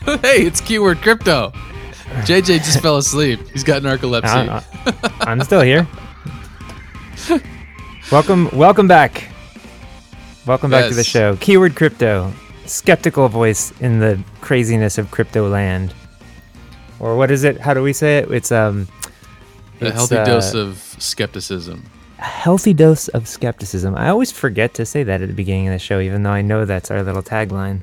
[0.22, 1.52] hey, it's keyword crypto.
[2.24, 3.40] JJ just fell asleep.
[3.52, 4.24] He's got narcolepsy.
[4.48, 4.64] I-
[5.20, 5.86] I'm still here.
[8.12, 9.28] welcome, welcome back.
[10.46, 11.36] Welcome back to the show.
[11.36, 12.32] Keyword crypto,
[12.66, 15.94] skeptical voice in the craziness of crypto land.
[17.00, 17.58] Or what is it?
[17.60, 18.30] How do we say it?
[18.30, 18.86] It's um,
[19.80, 21.82] a healthy uh, dose of skepticism.
[22.18, 23.94] a healthy dose of skepticism.
[23.96, 26.42] I always forget to say that at the beginning of the show, even though I
[26.42, 27.80] know that's our little tagline.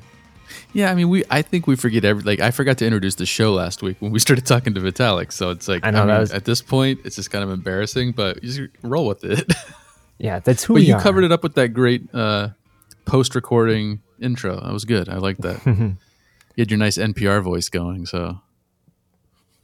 [0.72, 1.24] Yeah, I mean, we.
[1.30, 2.22] I think we forget every.
[2.22, 5.32] Like, I forgot to introduce the show last week when we started talking to Vitalik.
[5.32, 7.50] So it's like, I know, that mean, was- at this point, it's just kind of
[7.50, 9.50] embarrassing, but you just roll with it.
[10.20, 11.00] Yeah, that's who but you are.
[11.00, 12.48] covered it up with that great uh,
[13.04, 14.58] post-recording intro.
[14.60, 15.08] That was good.
[15.08, 15.64] I like that.
[15.66, 15.96] you
[16.56, 18.04] had your nice NPR voice going.
[18.06, 18.40] So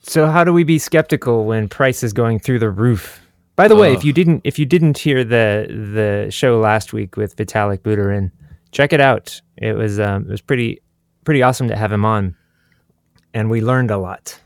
[0.07, 3.21] So how do we be skeptical when price is going through the roof?
[3.57, 7.17] By the way, if you didn't if you didn't hear the the show last week
[7.17, 8.31] with Vitalik Buterin,
[8.73, 9.41] check it out.
[9.57, 10.81] It was um, it was pretty
[11.25, 12.37] pretty awesome to have him on,
[13.33, 14.41] and we learned a lot.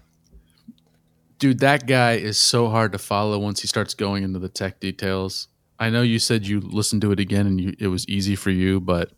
[1.39, 4.81] dude that guy is so hard to follow once he starts going into the tech
[4.81, 5.47] details
[5.79, 8.51] i know you said you listened to it again and you, it was easy for
[8.51, 9.13] you but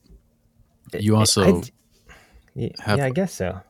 [0.93, 1.62] you also I-
[2.55, 3.61] yeah, have- yeah, I guess so.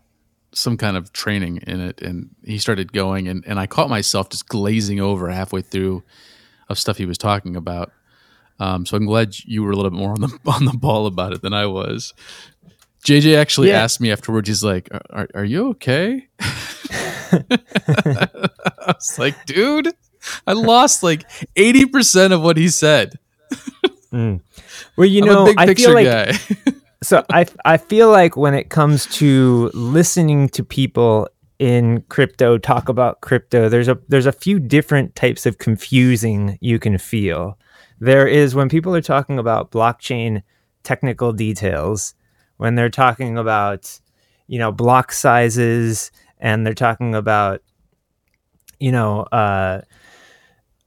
[0.53, 4.29] Some kind of training in it and he started going and, and i caught myself
[4.29, 6.03] just glazing over halfway through
[6.69, 7.92] of stuff he was talking about.
[8.59, 11.07] Um, so i'm glad you were a little bit more on the on the ball
[11.07, 12.15] about it than i was.
[13.05, 13.83] Jj actually Yeah.
[13.83, 16.29] asked me afterwards he's like are, are, are you okay?
[17.31, 18.29] I
[18.89, 19.89] was like dude
[20.47, 23.19] i lost like 80% of what he said.
[24.12, 26.33] Well, you i'm know, I picture feel like guy
[27.03, 32.89] so I I feel like when it comes to listening to people in crypto talk
[32.89, 37.59] about crypto, there's a there's a few different types of confusing you can feel.
[38.01, 40.42] There is when people are talking about blockchain
[40.83, 42.14] technical details,
[42.57, 43.98] when they're talking about
[44.47, 47.63] you know block sizes and they're talking about
[48.79, 49.80] you know uh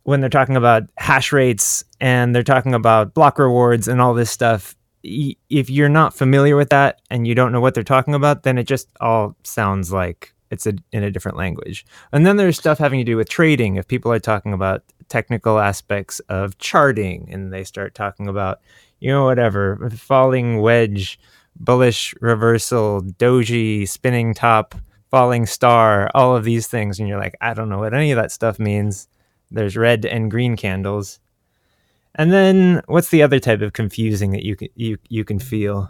[0.04, 4.30] when they're talking about hash rates and they're talking about block rewards and all this
[4.30, 8.44] stuff if you're not familiar with that and you don't know what they're talking about
[8.44, 11.86] then it just all sounds like it's a, in a different language.
[12.14, 13.76] And then there's stuff having to do with trading.
[13.76, 18.62] If people are talking about technical aspects of charting and they start talking about
[19.00, 21.20] you know whatever falling wedge
[21.58, 24.74] bullish reversal doji spinning top
[25.12, 27.00] falling star all of these things.
[27.00, 29.08] And you're like i don't know what any of that stuff means.
[29.52, 31.20] There's red and green candles
[32.16, 35.90] and then what's the other type of confusing that you can you you can feel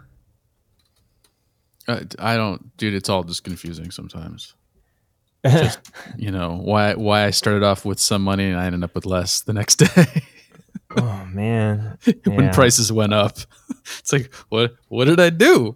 [1.88, 2.94] Uh, I don't, dude.
[2.94, 4.56] It's all just confusing sometimes.
[5.45, 5.79] Just
[6.17, 9.06] you know why why I started off with some money and I ended up with
[9.06, 10.23] less the next day
[10.95, 13.40] oh man when prices went up.
[14.00, 15.75] It's like what what did I do?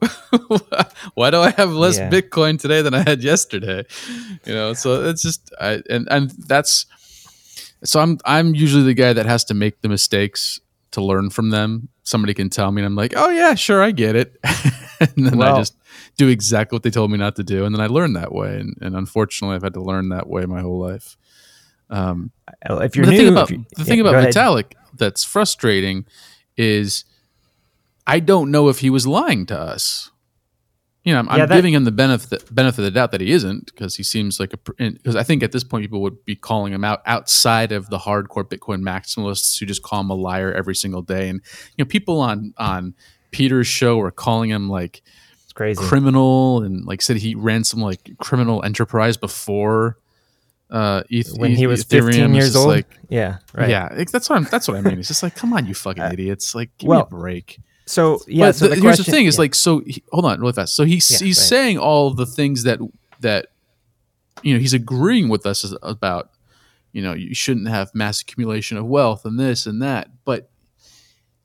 [1.15, 2.09] why do I have less Yeah.
[2.09, 3.83] Bitcoin today than I had yesterday?
[4.45, 6.85] You know, so it's just I and and that's
[7.87, 10.59] so I'm I'm usually the guy that has to make the mistakes
[10.91, 11.89] to learn from them.
[12.03, 14.37] Somebody can tell me and I'm like, oh yeah, sure, I get it,
[14.99, 15.75] and then I just
[16.17, 18.59] do exactly what they told me not to do, and then I learn that way.
[18.59, 21.17] And, and unfortunately, I've had to learn that way my whole life.
[21.89, 22.31] Um,
[22.85, 24.33] if you're the new thing about you- the thing go about ahead.
[24.33, 26.05] Vitalik that's frustrating
[26.57, 27.03] is
[28.05, 30.11] I don't know if he was lying to us.
[31.07, 33.21] You know, I'm, Yeah, I'm that- giving him the benefit benefit of the doubt that
[33.21, 36.25] he isn't because he seems like a because I think at this point people would
[36.25, 40.15] be calling him out outside of the hardcore Bitcoin maximalists who just call him a
[40.15, 41.39] liar every single day and
[41.77, 42.93] you know people on on
[43.31, 45.01] Peter's show were calling him like
[45.43, 49.97] it's crazy criminal and like said he ran some like criminal enterprise before
[50.69, 52.15] uh Eth- when he was Ethereum.
[52.15, 54.43] 15 years old like yeah right yeah, that's what I'm.
[54.51, 54.99] That's what I mean.
[54.99, 56.53] It's just like, come on, you fucking Uh, idiots!
[56.53, 57.59] Like, give well, me a break.
[57.87, 59.41] So yeah but so the- the here's question, the thing: is yeah.
[59.41, 60.75] like, so he, hold on, really fast.
[60.75, 62.79] So he's Yeah, he's saying all the things that
[63.21, 63.47] that
[64.43, 66.29] you know he's agreeing with us about.
[66.93, 70.49] You know, you shouldn't have mass accumulation of wealth and this and that, but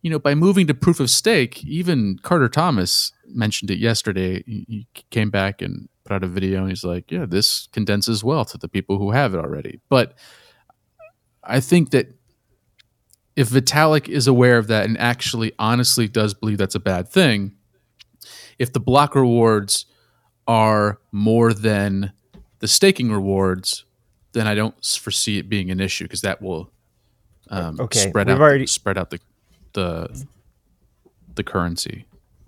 [0.01, 4.43] you know, by moving to proof of stake, even Carter Thomas mentioned it yesterday.
[4.47, 8.25] He, he came back and put out a video, and he's like, "Yeah, this condenses
[8.25, 10.15] wealth to the people who have it already." But
[11.45, 12.15] I think that
[13.37, 17.53] if Vitalik is aware of that and actually honestly does believe that's a bad thing,
[18.59, 19.87] if the block rewards
[20.47, 22.13] are more than
[22.59, 23.85] the staking rewards,
[24.33, 26.71] then I don't foresee it being an issue because that will
[27.51, 29.21] um, Okay, spread we've out already- spread out the
[29.73, 30.27] the
[31.35, 32.05] the currency,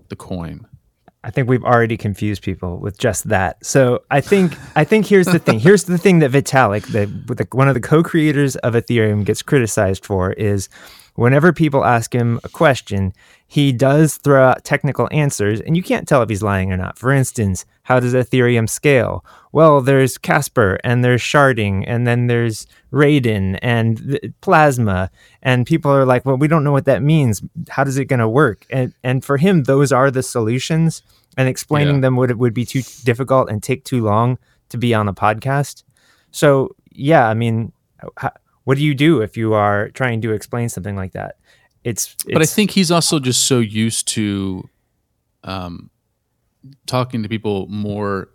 [0.09, 0.67] the coin.
[1.25, 3.65] I think we've already confused people with just that.
[3.65, 5.59] So I think I think here's the thing.
[5.59, 10.05] Here's the thing that Vitalik, the, the one of the co-creators of Ethereum, gets criticized
[10.05, 10.69] for is
[11.15, 13.13] whenever people ask him a question,
[13.47, 16.99] he does throw out technical answers, and you can't tell if he's lying or not.
[16.99, 19.25] For instance, how does Ethereum scale?
[19.53, 25.11] Well, there's Casper, and there's sharding, and then there's Raiden and Plasma,
[25.43, 27.43] and people are like, "Well, we don't know what that means.
[27.69, 31.03] How does it going to work?" And and for him, those are the solutions,
[31.37, 32.01] and explaining yeah.
[32.03, 34.39] them would would be too difficult and take too long
[34.71, 35.85] to be on a podcast.
[36.31, 37.73] So yeah, I mean,
[38.65, 41.37] what do you do if you are trying to explain something like that?
[41.85, 44.69] It's, it's but I think he's also just so used to
[45.45, 45.91] um,
[46.87, 48.31] talking to people more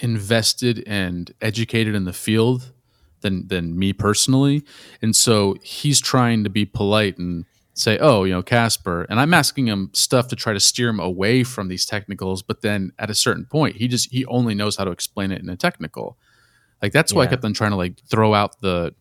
[0.00, 2.72] invested and educated in the field
[3.20, 4.64] than than me personally,
[5.00, 7.44] and so he's trying to be polite and
[7.74, 10.98] say, "Oh, you know, Casper," and I'm asking him stuff to try to steer him
[10.98, 12.42] away from these technicals.
[12.42, 15.40] But then at a certain point, he just he only knows how to explain it
[15.40, 16.18] in a technical.
[16.82, 18.92] Like that's why I kept on trying to like throw out the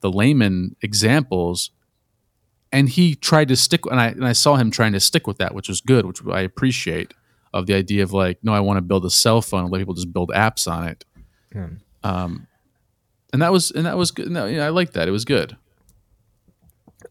[0.00, 1.70] the layman examples
[2.72, 5.38] and he tried to stick and I and I saw him trying to stick with
[5.38, 7.14] that which was good which I appreciate
[7.54, 9.78] of the idea of like no I want to build a cell phone and let
[9.78, 11.04] people just build apps on it.
[11.52, 11.74] Hmm.
[12.02, 12.46] um
[13.32, 15.56] and that was and that was good no yeah I like that it was good.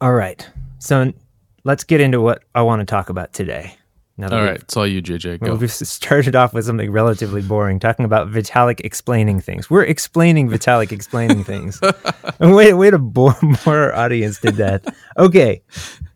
[0.02, 0.48] All right
[0.80, 1.14] so
[1.64, 3.78] let's get into what I want to talk about today
[4.18, 5.42] now all right, it's all you, JJ.
[5.42, 5.56] Go.
[5.56, 9.70] we started off with something relatively boring, talking about Vitalik explaining things.
[9.70, 11.80] We're explaining Vitalik explaining things.
[12.40, 13.36] and way, way to bore
[13.66, 14.86] more audience to death.
[15.18, 15.62] Okay,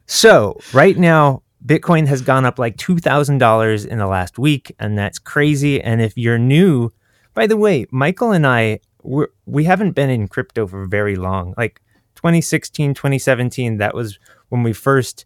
[0.06, 4.74] so right now, Bitcoin has gone up like two thousand dollars in the last week,
[4.80, 5.82] and that's crazy.
[5.82, 6.94] And if you're new,
[7.34, 11.54] by the way, Michael and I we're, we haven't been in crypto for very long.
[11.58, 11.82] Like
[12.16, 14.20] 2016, 2017, that was
[14.50, 15.26] when we first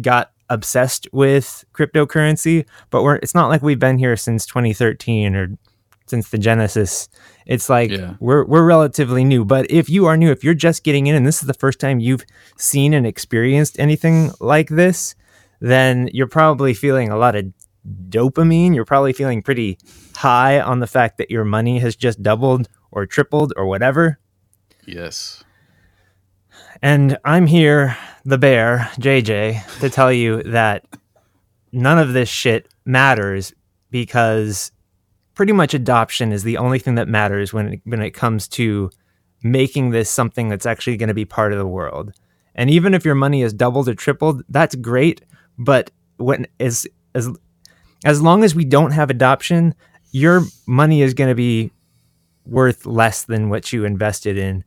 [0.00, 5.48] got obsessed with cryptocurrency, but we're it's not like we've been here since 2013 or
[6.06, 7.08] since the genesis.
[7.46, 8.14] It's like yeah.
[8.20, 9.44] we're we're relatively new.
[9.44, 11.80] But if you are new, if you're just getting in and this is the first
[11.80, 12.24] time you've
[12.56, 15.14] seen and experienced anything like this,
[15.60, 17.52] then you're probably feeling a lot of
[18.08, 18.74] dopamine.
[18.74, 19.78] You're probably feeling pretty
[20.16, 24.18] high on the fact that your money has just doubled or tripled or whatever.
[24.86, 25.44] Yes.
[26.82, 30.84] And I'm here, the bear, JJ, to tell you that
[31.72, 33.52] none of this shit matters
[33.90, 34.72] because
[35.34, 38.90] pretty much adoption is the only thing that matters when it, when it comes to
[39.42, 42.12] making this something that's actually going to be part of the world.
[42.54, 45.22] And even if your money is doubled or tripled, that's great,
[45.58, 47.28] but when as as
[48.04, 49.74] as long as we don't have adoption,
[50.10, 51.70] your money is going to be
[52.46, 54.64] worth less than what you invested in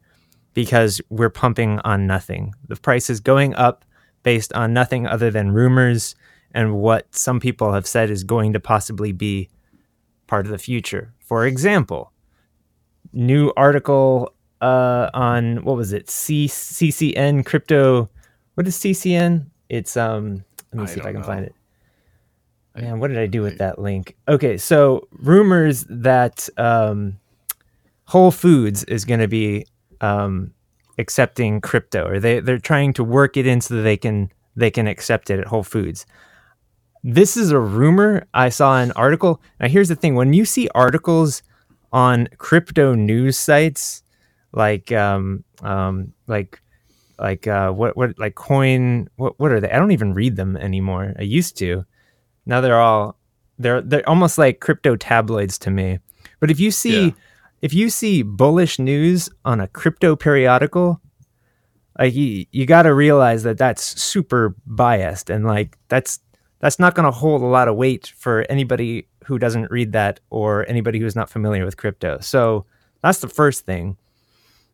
[0.63, 2.53] because we're pumping on nothing.
[2.67, 3.85] The price is going up
[4.23, 6.15] based on nothing other than rumors
[6.53, 9.49] and what some people have said is going to possibly be
[10.27, 11.13] part of the future.
[11.19, 12.11] For example,
[13.13, 16.09] new article uh, on what was it?
[16.09, 18.09] C- CCN crypto.
[18.55, 19.45] What is CCN?
[19.69, 20.43] It's um.
[20.73, 21.27] Let me see if I can know.
[21.27, 21.55] find it.
[22.75, 24.17] Man, what did I do with that link?
[24.27, 27.17] Okay, so rumors that um,
[28.05, 29.65] Whole Foods is going to be
[30.01, 30.53] um,
[30.97, 34.71] accepting crypto, or they they're trying to work it in so that they can they
[34.71, 36.05] can accept it at Whole Foods.
[37.03, 38.27] This is a rumor.
[38.33, 39.41] I saw an article.
[39.59, 41.41] Now here's the thing: when you see articles
[41.91, 44.03] on crypto news sites,
[44.51, 46.61] like um, um, like
[47.17, 49.71] like uh, what what like coin what what are they?
[49.71, 51.13] I don't even read them anymore.
[51.17, 51.85] I used to.
[52.45, 53.17] Now they're all
[53.57, 55.99] they're they're almost like crypto tabloids to me.
[56.39, 57.11] But if you see yeah
[57.61, 61.01] if you see bullish news on a crypto periodical,
[61.97, 66.19] like you, you got to realize that that's super biased and like that's
[66.59, 70.19] that's not going to hold a lot of weight for anybody who doesn't read that
[70.29, 72.19] or anybody who's not familiar with crypto.
[72.19, 72.65] So
[73.01, 73.97] that's the first thing.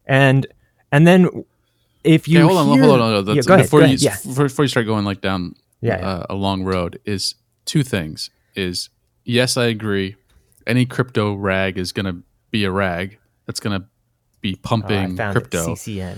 [0.06, 0.48] And
[0.92, 1.46] and then
[2.04, 4.18] if you okay, hold, on, hear, hold on, hold on, yeah, ahead, before you yeah.
[4.24, 8.30] before you start going like down yeah, uh, a long road is two things.
[8.56, 8.90] Is
[9.24, 10.16] yes, I agree.
[10.66, 13.88] Any crypto rag is going to be a rag that's going to
[14.42, 15.68] be pumping oh, crypto.
[15.68, 16.18] CCN.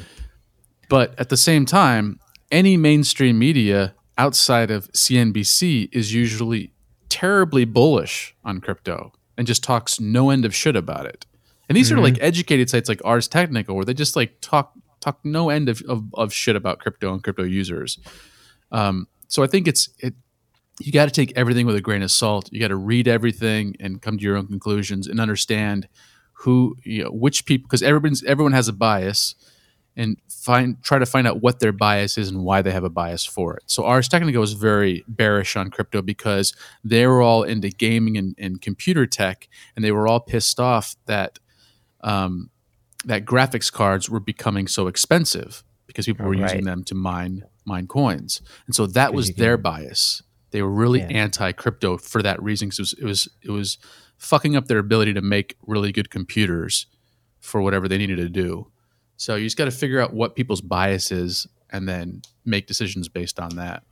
[0.89, 2.19] But at the same time,
[2.51, 6.71] any mainstream media outside of CNBC is usually
[7.09, 11.25] terribly bullish on crypto and just talks no end of shit about it.
[11.69, 11.99] And these mm-hmm.
[11.99, 15.69] are like educated sites like Ars Technica where they just like talk talk no end
[15.69, 17.99] of, of, of shit about crypto and crypto users.
[18.71, 20.15] Um, so I think it's it
[20.79, 22.49] you got to take everything with a grain of salt.
[22.51, 25.87] You got to read everything and come to your own conclusions and understand
[26.41, 29.35] who you know which people because everyone's everyone has a bias
[29.95, 32.89] and find try to find out what their bias is and why they have a
[32.89, 33.63] bias for it.
[33.65, 38.35] So Ars Technica was very bearish on crypto because they were all into gaming and,
[38.37, 41.39] and computer tech, and they were all pissed off that
[42.01, 42.51] um,
[43.05, 47.43] that graphics cards were becoming so expensive because people were Oh, using them to mine
[47.65, 50.21] mine coins, and so that was their bias.
[50.51, 51.07] They were really Yeah.
[51.09, 53.77] anti crypto for that reason because it was, it was it was
[54.17, 56.87] fucking up their ability to make really good computers
[57.39, 58.67] for whatever they needed to do.
[59.15, 63.09] So you just got to figure out what people's bias is and then make decisions
[63.09, 63.83] based on that.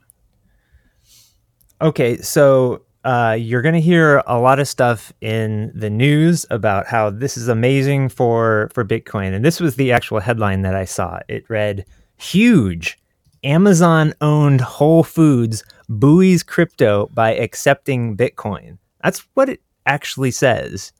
[1.80, 6.86] Okay, so uh, you're going to hear a lot of stuff in the news about
[6.86, 10.84] how this is amazing for for Bitcoin, and this was the actual headline that I
[10.84, 11.20] saw.
[11.28, 11.84] It read,
[12.16, 12.98] "Huge
[13.44, 20.92] Amazon-owned Whole Foods buoys crypto by accepting Bitcoin." That's what it actually says.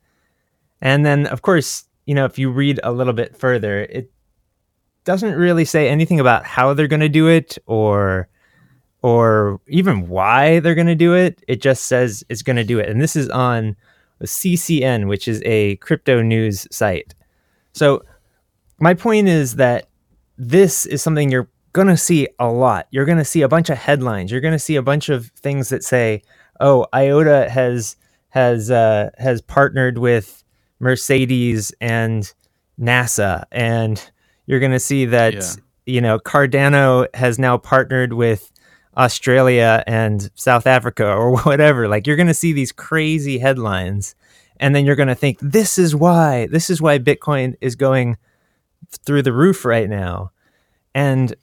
[0.81, 4.11] And then, of course, you know, if you read a little bit further, it
[5.05, 8.28] doesn't really say anything about how they're going to do it or
[9.02, 11.40] or even why they're going to do it.
[11.47, 12.88] It just says it's going to do it.
[12.88, 13.76] And this is on
[14.25, 17.14] CCN, which is a crypto news site.
[17.73, 18.02] So,
[18.81, 19.88] my point is that
[20.38, 22.88] this is something you're going to see a lot.
[22.90, 24.33] You're going to see a bunch of headlines.
[24.33, 26.23] You're going to see a bunch of things that say,
[26.59, 27.97] "Oh, IOTA has
[28.30, 30.45] has uh, has partnered with
[30.80, 32.33] Mercedes and
[32.80, 34.11] NASA," and
[34.47, 35.42] you're going to see that Yeah.
[35.87, 38.52] you know Cardano has now partnered with
[38.97, 41.88] Australia and South Africa or whatever.
[41.88, 44.14] Like you're going to see these crazy headlines
[44.59, 48.16] and then you're going to think this is why this is why Bitcoin is going
[49.04, 50.30] through the roof right now.
[50.95, 51.35] And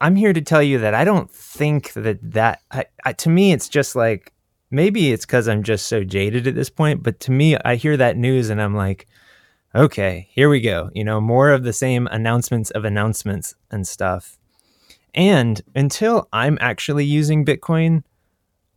[0.00, 3.52] I'm here to tell you that I don't think that that I, I, to me
[3.52, 4.32] it's just like
[4.70, 7.96] maybe it's cuz I'm just so jaded at this point, but to me I hear
[7.96, 9.06] that news and I'm like
[9.74, 10.90] okay, here we go.
[10.94, 14.38] You know, more of the same announcements of announcements and stuff.
[15.14, 18.02] And until I'm actually using Bitcoin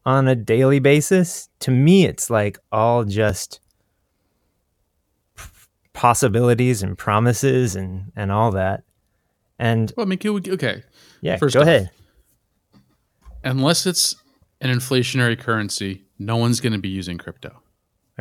[0.05, 3.61] on a daily basis, to me, it's like all just
[5.93, 8.83] possibilities and promises and, and all that.
[9.59, 10.83] And Well, I mean, can we- okay.
[11.21, 11.91] yeah, First go off, ahead.
[13.43, 14.15] Unless it's
[14.61, 17.61] an inflationary currency, no one's going to be using crypto.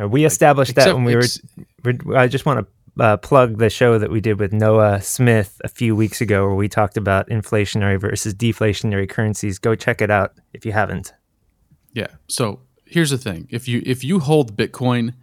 [0.01, 1.21] Uh, We established that when we were.
[1.21, 1.39] ex-
[1.83, 5.61] we- I just want to uh, plug the show that we did with Noah Smith
[5.63, 9.59] a few weeks ago, where we talked about inflationary versus deflationary currencies.
[9.59, 11.13] Go check it out if you haven't.
[11.93, 12.07] Yeah.
[12.27, 15.13] So here's the thing: if you if you hold Bitcoin,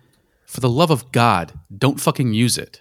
[0.47, 2.81] for the love of God, don't fucking use it.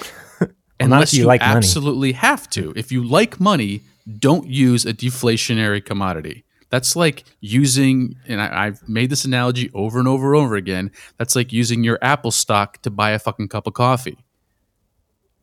[0.80, 1.56] not if you like money.
[1.56, 2.72] absolutely have to.
[2.76, 3.82] If you like money,
[4.18, 6.44] don't use a deflationary commodity.
[6.72, 10.90] That's like using, and I, I've made this analogy over and over and over again.
[11.18, 14.16] That's like using your Apple stock to buy a fucking cup of coffee.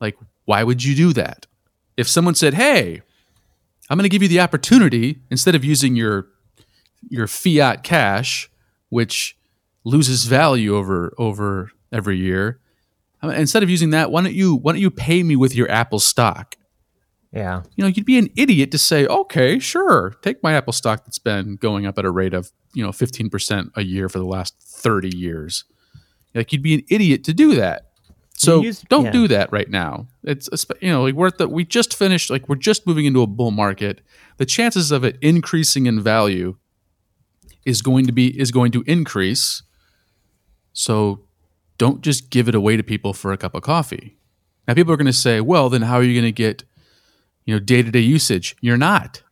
[0.02, 1.46] Like, why would you do that?
[1.98, 3.04] If someone said, "Hey,
[3.90, 6.28] I'm going to give you the opportunity instead of using your
[7.10, 8.50] your fiat cash,
[8.90, 9.38] which
[9.84, 12.60] loses value over over every year.
[13.24, 15.70] uh, Instead of using that, why don't you why don't you pay me with your
[15.70, 16.56] Apple stock?
[17.32, 17.62] Yeah.
[17.76, 21.20] You know, you'd be an idiot to say, "Okay, sure, take my Apple stock that's
[21.20, 24.26] been going up at a rate of you know 15 percent a year for the
[24.26, 25.66] last 30 years."
[26.34, 27.90] Like you'd be an idiot to do that.
[28.34, 29.12] So use- don't yeah.
[29.12, 30.08] do that right now.
[30.24, 30.50] It's
[30.82, 33.28] you know like we're at the, we just finished like we're just moving into a
[33.28, 34.02] bull market.
[34.38, 36.56] The chances of it increasing in value
[37.66, 39.62] is going to be is going to increase.
[40.74, 41.26] So
[41.78, 44.18] don't just give it away to people for a cup of coffee.
[44.68, 46.64] Now people are going to say, "Well, then how are you going to get
[47.46, 49.24] you know day-to-day usage?" You're not.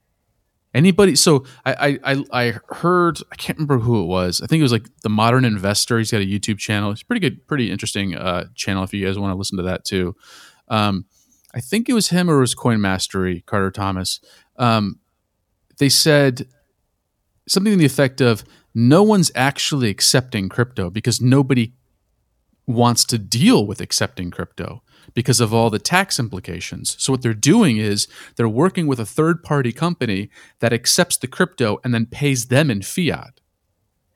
[0.73, 4.41] Anybody so I, I I heard I can't remember who it was.
[4.41, 5.97] I think it was like the Modern Investor.
[5.97, 6.91] He's got a YouTube channel.
[6.91, 9.85] It's pretty good, pretty interesting uh, channel if you guys want to listen to that
[9.85, 10.15] too.
[10.67, 11.05] Um,
[11.55, 14.19] I think it was him or it was Coin Mastery, Carter Thomas.
[14.57, 14.99] Um,
[15.79, 16.47] they said
[17.47, 18.43] something to the effect of
[18.75, 21.73] no one's actually accepting crypto because nobody
[22.67, 24.83] wants to deal with accepting crypto
[25.13, 26.95] because of all the tax implications.
[26.99, 31.27] So what they're doing is they're working with a third party company that accepts the
[31.27, 33.39] crypto and then pays them in fiat.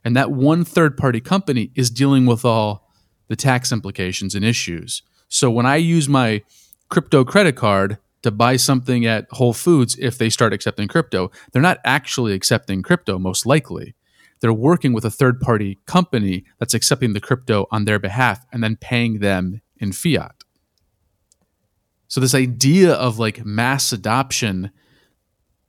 [0.04, 2.90] And that one third party company is dealing with all
[3.30, 5.02] the tax implications and issues.
[5.30, 6.44] So when I use my
[6.90, 11.62] crypto credit card to buy something at Whole Foods if they start accepting crypto, they're
[11.62, 13.96] not actually accepting crypto most likely.
[14.42, 18.64] They're working with a third party company that's accepting the crypto on their behalf and
[18.64, 20.44] then paying them in fiat.
[22.08, 24.72] So this idea of like mass adoption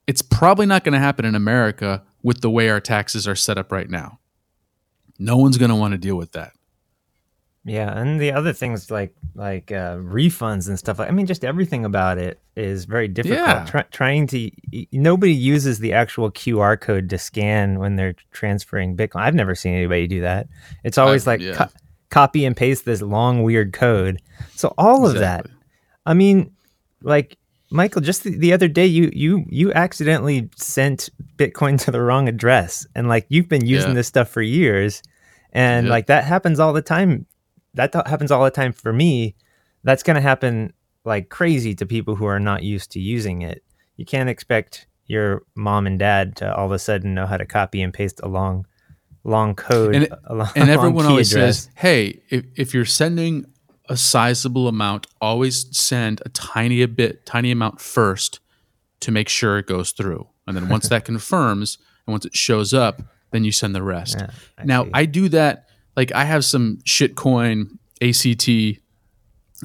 [0.07, 3.59] it's probably not going to happen in America with the way our taxes are set
[3.59, 4.19] up right now.
[5.19, 6.53] No one's going to want to deal with that.
[7.65, 11.45] Yeah, and the other things like like uh, refunds and stuff like I mean, just
[11.45, 13.39] everything about it is very difficult.
[13.39, 13.65] Yeah.
[13.65, 14.51] Try, trying to
[14.93, 19.21] nobody uses the actual QR code to scan when they're transferring Bitcoin.
[19.23, 20.49] I've never seen anybody do that.
[20.83, 21.65] It's always I've- like yeah.
[21.67, 21.73] co-
[22.11, 24.21] copy and paste this long weird code.
[24.57, 25.47] So all of that
[26.05, 26.51] I mean,
[27.03, 27.39] like
[27.71, 32.29] Michael, just the, the other day, you you you accidentally sent Bitcoin to the wrong
[32.29, 33.95] address, and like you've been using Yeah.
[33.95, 35.01] this stuff for years,
[35.53, 35.93] and Yeah.
[35.93, 37.25] like that happens all the time.
[37.75, 39.35] That th- happens all the time for me.
[39.85, 40.73] That's gonna happen
[41.05, 43.63] like crazy to people who are not used to using it.
[43.97, 47.45] You can't expect your mom and dad to all of a sudden know how to
[47.45, 48.67] copy and paste a long,
[49.25, 49.95] long code.
[49.95, 51.65] And a long, and everyone always address.
[51.65, 53.47] says, "Hey, if, if you're sending
[53.89, 58.41] a sizable amount, always send a tiny a bit, tiny amount first
[59.01, 60.29] to make sure it goes through.
[60.47, 63.03] And then once that confirms and once it shows up,
[63.33, 64.91] then you send the rest." Yeah, I now see.
[64.95, 65.69] I do that.
[65.97, 68.81] Like I have some shitcoin ACT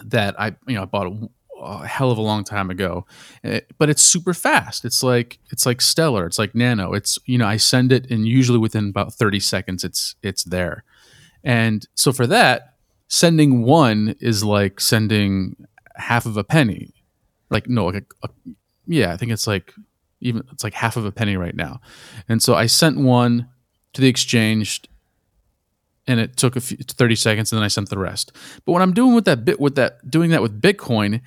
[0.05, 1.29] that I you know I bought a,
[1.63, 3.05] a hell of a long time ago,
[3.43, 4.85] Eh, but it's super fast.
[4.85, 6.25] It's like it's like stellar.
[6.25, 6.93] It's like nano.
[6.93, 10.83] It's you know I send it and usually within about thirty seconds it's it's there,
[11.43, 12.73] and so for that
[13.07, 15.55] sending one is like sending
[15.95, 16.93] half of a penny.
[17.49, 18.51] Like no, like a, a-
[18.85, 19.73] yeah, I think it's like
[20.21, 21.79] even it's like half of a penny right now,
[22.29, 23.47] and so I sent one
[23.93, 24.83] to the exchange
[26.07, 28.31] and it took a few, 30 seconds and then I sent the rest.
[28.65, 31.21] But when I'm doing with that bit with that doing that with Bitcoin,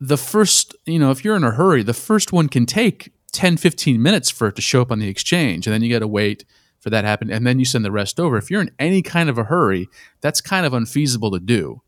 [0.00, 3.56] the first, you know, if you're in a hurry, the first one can take 10
[3.56, 6.08] 15 minutes for it to show up on the exchange and then you got to
[6.08, 6.44] wait
[6.80, 8.36] for that to happen and then you send the rest over.
[8.36, 9.88] If you're in any kind of a hurry,
[10.20, 11.82] that's kind of unfeasible to do.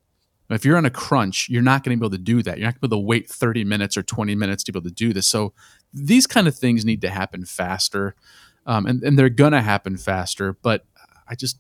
[0.51, 2.59] If you're on a crunch, you're not going to be able to do that.
[2.59, 4.79] You're not going to be able to wait 30 minutes or 20 minutes to be
[4.79, 5.27] able to do this.
[5.27, 5.55] So
[5.95, 8.15] these kind of things need to happen faster.
[8.67, 10.85] Um, and, and they're going to happen faster, but
[11.27, 11.59] I just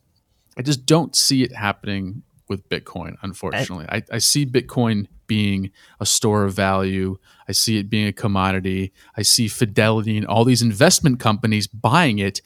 [0.56, 3.86] I just don't see it happening with Bitcoin, unfortunately.
[3.88, 7.16] I, I see Bitcoin being a store of value.
[7.48, 8.92] I see it being a commodity.
[9.16, 12.42] I see Fidelity and all these investment companies buying it.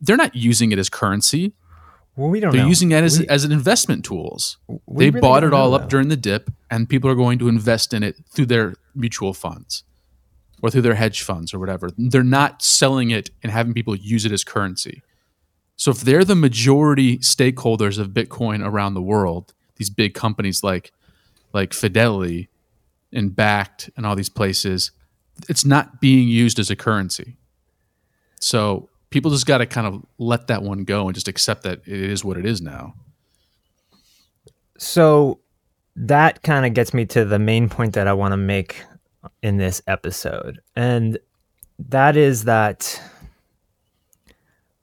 [0.00, 1.52] They're not using it as currency.
[2.16, 2.68] well, we don't They're know.
[2.68, 4.56] using it as, We- as an investment tools.
[4.68, 5.88] they really bought it all know, up though.
[5.88, 9.82] during the dip, and people are going to invest in it through their mutual funds
[10.62, 11.90] or through their hedge funds or whatever.
[11.98, 15.02] They're not selling it and having people use it as currency.
[15.76, 20.92] So if they're the majority stakeholders of Bitcoin around the world, these big companies like
[21.52, 22.48] like Fidelity
[23.12, 24.90] and Bakkt and all these places,
[25.48, 27.36] it's not being used as a currency.
[28.40, 31.80] So people just got to kind of let that one go and just accept that
[31.86, 32.94] it is what it is now.
[34.76, 35.38] So
[35.96, 38.82] that kind of gets me to the main point that I want to make
[39.42, 40.60] in this episode.
[40.74, 41.18] And
[41.78, 43.00] that is that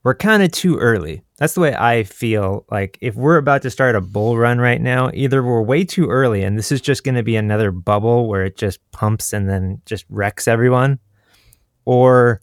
[0.04, 1.22] we're kind of too early.
[1.36, 2.64] That's the way I feel.
[2.70, 6.08] Like if we're about to start a bull run right now, either we're way too
[6.08, 9.48] early and this is just going to be another bubble where it just pumps and
[9.48, 10.98] then just wrecks everyone,
[11.84, 12.40] or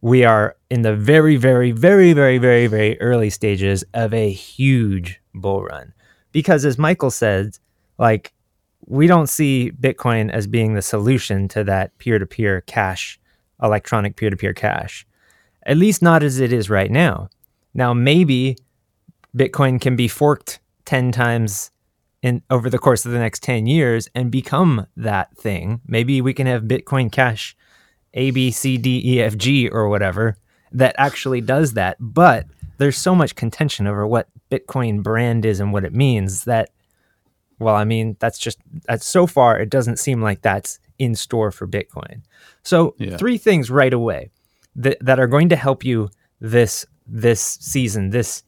[0.00, 5.20] we are in the very, very, very, very, very, very early stages of a huge
[5.34, 5.92] bull run.
[6.30, 7.58] Because as Michael said,
[7.98, 8.32] like
[8.86, 13.18] we don't see Bitcoin as being the solution to that peer to peer cash,
[13.62, 15.06] electronic peer to peer cash,
[15.66, 17.28] at least not as it is right now.
[17.74, 18.56] Now, maybe
[19.36, 21.70] Bitcoin can be forked 10 times
[22.22, 25.80] in over the course of the next 10 years and become that thing.
[25.86, 27.56] Maybe we can have Bitcoin Cash
[28.14, 30.36] A, B, C, D, E, F, G, or whatever
[30.72, 31.96] that actually does that.
[32.00, 32.46] But
[32.78, 36.70] there's so much contention over what Bitcoin brand is and what it means that,
[37.58, 41.50] well, I mean, that's just, that's so far, it doesn't seem like that's in store
[41.50, 42.22] for Bitcoin.
[42.62, 43.16] So, Yeah.
[43.16, 44.30] three things right away
[44.76, 46.10] that, that are going to help you
[46.40, 48.42] this this season, this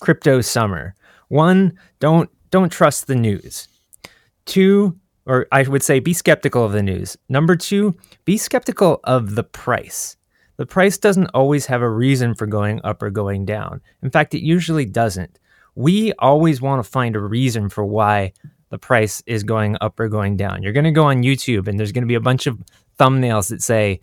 [0.00, 0.94] crypto summer.
[1.28, 3.68] One, don't don't trust the news.
[4.44, 7.16] Two, or I would say be skeptical of the news.
[7.28, 10.16] Number two, be skeptical of the price.
[10.56, 13.80] The price doesn't always have a reason for going up or going down.
[14.02, 15.38] In fact, it usually doesn't.
[15.74, 18.32] We always want to find a reason for why
[18.70, 20.62] the price is going up or going down.
[20.62, 22.62] You're going to go on YouTube and there's going to be a bunch of
[22.98, 24.00] thumbnails that say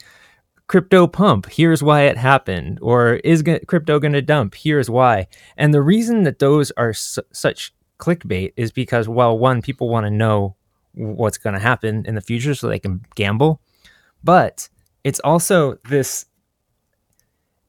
[0.72, 5.28] crypto pump, here's why it happened, or is crypto going to dump, here's why.
[5.58, 10.06] And the reason that those are su- such clickbait is because, well, one, people want
[10.06, 10.56] to know
[10.94, 13.60] what's going to happen in the future so they can gamble.
[14.24, 14.70] But
[15.04, 16.26] it's also this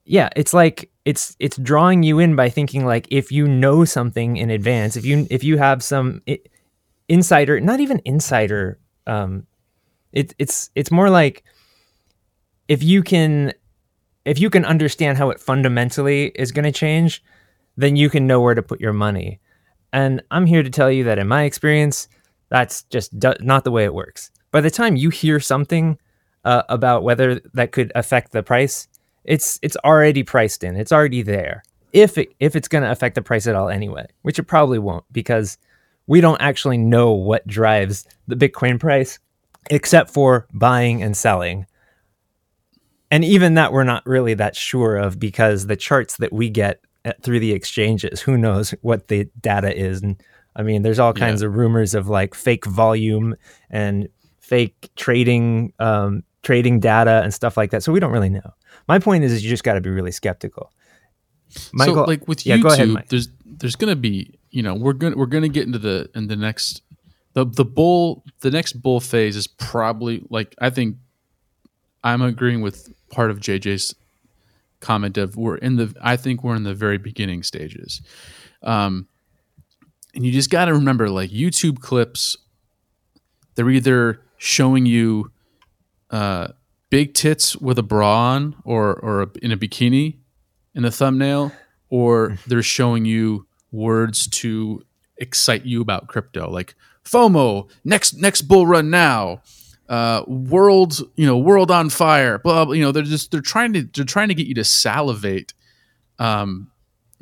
[0.04, 4.36] yeah, it's like it's it's drawing you in by thinking like if you know something
[4.36, 6.22] in advance, if you if you have some
[7.08, 9.44] insider, not even insider um
[10.12, 11.42] it, it's it's more like
[12.68, 13.52] if you can
[14.24, 17.24] if you can understand how it fundamentally is going to change,
[17.76, 19.40] then you can know where to put your money.
[19.92, 22.08] And I'm here to tell you that in my experience,
[22.48, 24.30] that's just do- not the way it works.
[24.52, 25.98] By the time you hear something
[26.44, 28.88] uh, about whether that could affect the price,
[29.24, 30.76] it's it's already priced in.
[30.76, 31.62] It's already there.
[31.92, 34.78] If it if it's going to affect the price at all anyway, which it probably
[34.78, 35.58] won't because
[36.06, 39.18] we don't actually know what drives the Bitcoin price
[39.70, 41.66] except for buying and selling.
[43.12, 46.80] And even that we're not really that sure of because the charts that we get
[47.20, 50.20] through the exchanges, who knows what the data is and
[50.54, 51.48] I mean, there's all kinds yeah.
[51.48, 53.36] of rumors of like fake volume
[53.70, 57.82] and fake trading um, trading data and stuff like that.
[57.82, 58.52] So we don't really know.
[58.88, 60.72] My point is, is you just got to be really skeptical.
[61.72, 65.16] Michael, so like with yeah, YouTube, ahead, there's there's gonna be you know we're gonna
[65.16, 66.82] we're gonna get into the in the next
[67.34, 70.96] the the bull the next bull phase is probably like I think
[72.02, 73.94] I'm agreeing with part of JJ's
[74.80, 78.02] comment of we're in the I think we're in the very beginning stages.
[78.62, 79.06] Um,
[80.14, 82.36] and you just got to remember like YouTube clips
[83.54, 85.30] they're either showing you
[86.10, 86.48] uh,
[86.90, 90.18] big tits with a bra on or or in a bikini
[90.74, 91.52] in the thumbnail
[91.88, 94.82] or they're showing you words to
[95.18, 99.40] excite you about crypto like FOMO next next bull run now
[99.88, 103.72] uh, world you know world on fire blah, blah you know they're just they're trying
[103.72, 105.52] to they're trying to get you to salivate
[106.18, 106.70] um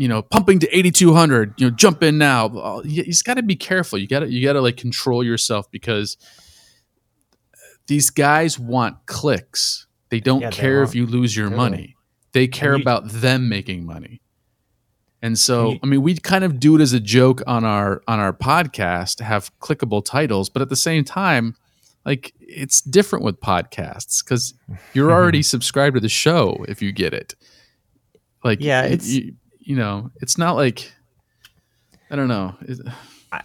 [0.00, 2.80] you know pumping to 8200 you know jump in now.
[2.84, 3.98] You, you just got to be careful.
[3.98, 6.16] You got to you got to like control yourself because
[7.86, 9.86] these guys want clicks.
[10.08, 11.96] They don't yeah, care they if you lose your money.
[12.32, 14.22] They care you, about them making money.
[15.22, 18.18] And so, I mean, we kind of do it as a joke on our on
[18.18, 21.56] our podcast to have clickable titles, but at the same time,
[22.10, 24.52] like it's different with podcasts because
[24.94, 27.36] you're already subscribed to the show if you get it.
[28.42, 30.92] Like, yeah, it's you, you know, it's not like
[32.10, 32.56] I don't know.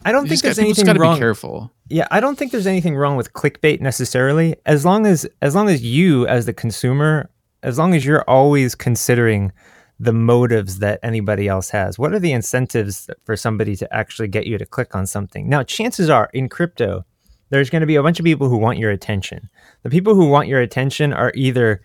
[0.04, 1.15] I don't think there's got, anything gotta wrong.
[1.15, 1.71] Be careful.
[1.89, 4.56] Yeah, I don't think there's anything wrong with clickbait necessarily.
[4.65, 7.30] As long as as long as you, as the consumer,
[7.62, 9.51] as long as you're always considering
[9.99, 11.99] the motives that anybody else has.
[11.99, 15.47] What are the incentives for somebody to actually get you to click on something?
[15.47, 17.06] Now, chances are in crypto,
[17.49, 19.49] there's going to be a bunch of people who want your attention.
[19.84, 21.81] The people who want your attention are either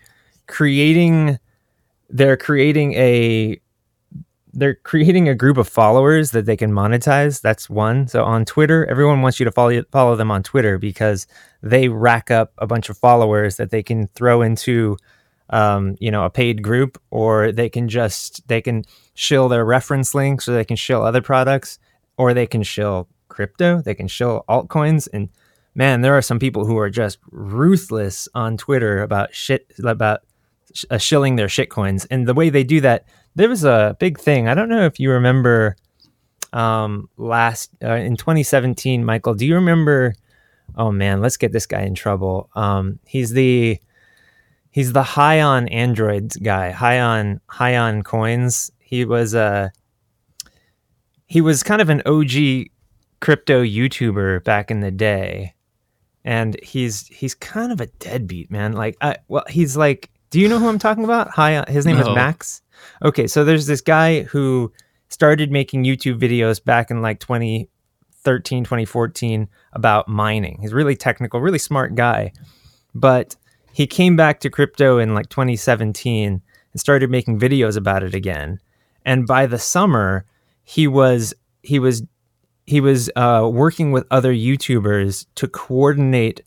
[0.47, 1.39] creating
[2.09, 3.59] they're creating a
[4.53, 7.41] they're creating a group of followers that they can monetize.
[7.41, 8.07] That's one.
[8.07, 11.25] So on Twitter, everyone wants you to follow follow them on Twitter because
[11.61, 14.97] they rack up a bunch of followers that they can throw into
[15.49, 20.13] um, you know a paid group, or they can just they can shill their reference
[20.13, 21.79] links, or they can shill other products,
[22.17, 23.81] or they can shill crypto.
[23.81, 25.29] They can shill altcoins and
[25.75, 30.21] man, there are some people who are just ruthless on Twitter about shit about
[30.89, 33.05] uh, shilling their shitcoins, and the way they do that.
[33.35, 34.49] There was a big thing.
[34.49, 35.77] I don't know if you remember
[36.51, 39.35] um, last uh, in 2017, Michael.
[39.35, 40.15] Do you remember?
[40.75, 42.49] Oh man, let's get this guy in trouble.
[42.55, 43.79] Um, he's the
[44.69, 48.71] he's the high on androids guy, high on high on coins.
[48.79, 49.69] He was a uh,
[51.27, 52.67] he was kind of an OG
[53.21, 55.53] crypto YouTuber back in the day
[56.23, 58.73] and he's he's kind of a deadbeat man.
[58.73, 61.29] Like, I, well, he's like, do you know who I'm talking about?
[61.31, 62.03] Hi, uh, his name no.
[62.03, 62.61] is Max.
[63.03, 64.71] Okay, so there's this guy who
[65.09, 70.57] started making YouTube videos back in like 2013, 2014 about mining.
[70.61, 72.31] He's really technical, really smart guy,
[72.95, 73.35] but
[73.73, 78.59] he came back to crypto in like 2017 and started making videos about it again.
[79.05, 80.25] And by the summer,
[80.63, 82.03] he was he was
[82.71, 86.39] he was uh, working with other YouTubers to coordinate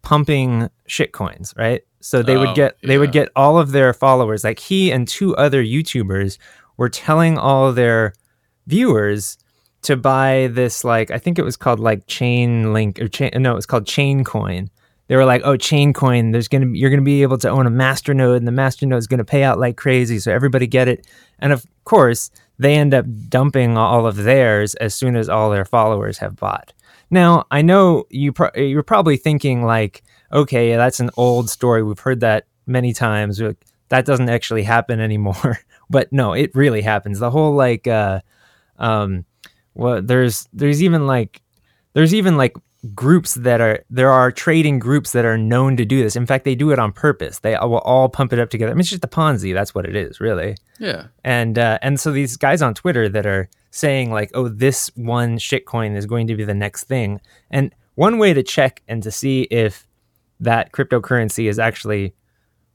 [0.00, 1.82] pumping shitcoins, right?
[2.00, 4.44] So they oh, would get they would get all of their followers.
[4.44, 6.38] Like he and two other YouTubers
[6.78, 8.14] were telling all their
[8.66, 9.36] viewers
[9.82, 13.52] to buy this like I think it was called like Chain Link or chain no,
[13.52, 14.70] it was called Chain Coin.
[15.08, 17.70] They were like, "Oh, Chain Coin, there's gonna you're gonna be able to own a
[17.70, 20.88] master node, and the master node is gonna pay out like crazy, so everybody get
[20.88, 21.06] it."
[21.38, 25.64] And of course, they end up dumping all of theirs as soon as all their
[25.64, 26.72] followers have bought.
[27.10, 31.82] Now, I know you pro- you're probably thinking like, okay, that's an old story.
[31.82, 33.40] We've heard that many times.
[33.88, 35.58] That doesn't actually happen anymore.
[35.88, 37.18] but no, it really happens.
[37.18, 38.20] The whole like, uh,
[38.78, 39.24] um,
[39.74, 41.40] well, there's there's even like
[41.94, 42.56] there's even like
[42.94, 46.16] groups that are there are trading groups that are known to do this.
[46.16, 47.40] In fact, they do it on purpose.
[47.40, 48.70] They will all pump it up together.
[48.70, 49.54] I mean, it's just a Ponzi.
[49.54, 50.56] That's what it is, really.
[50.78, 51.06] Yeah.
[51.24, 55.38] And uh, and so these guys on Twitter that are saying like, oh, this one
[55.38, 57.20] shitcoin is going to be the next thing.
[57.50, 59.86] And one way to check and to see if
[60.40, 62.14] that cryptocurrency is actually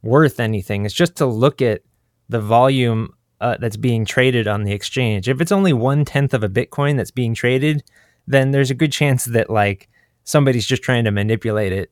[0.02, 1.82] worth anything is just to look at
[2.30, 5.28] the volume uh, that's being traded on the exchange.
[5.28, 7.84] If it's only one tenth of a Bitcoin that's being traded,
[8.28, 9.90] then there's a good chance that like
[10.24, 11.92] somebody's just trying to manipulate it,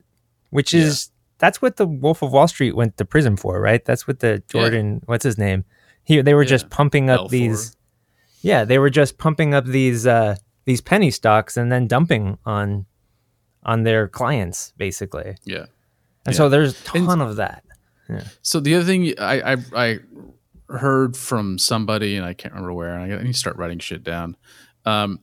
[0.50, 1.36] which is yeah.
[1.40, 3.84] that's what the Wolf of Wall Street went to prison for, right?
[3.84, 5.00] That's what the Jordan, yeah.
[5.06, 5.66] what's his name?
[6.04, 6.50] He they were yeah.
[6.50, 7.30] just pumping up L4.
[7.30, 7.78] these,
[8.42, 12.86] yeah, they were just pumping up these uh, these penny stocks and then dumping on
[13.64, 15.36] on their clients, basically.
[15.44, 15.66] Yeah,
[16.26, 17.64] and so there's a ton and, of that.
[18.42, 20.00] So the other thing I, I I
[20.70, 24.04] heard from somebody, and I can't remember where, and I need to start writing shit
[24.04, 24.36] down.
[24.86, 25.20] Um,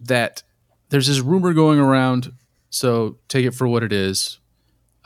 [0.00, 0.42] that
[0.88, 2.32] there's this rumor going around,
[2.74, 4.40] so take it for what it is.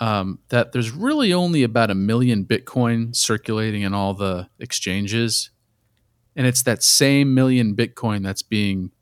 [0.00, 5.50] Um, that there's really only about a million Bitcoin circulating in all the exchanges,
[6.34, 8.92] and it's that same million Bitcoin that's being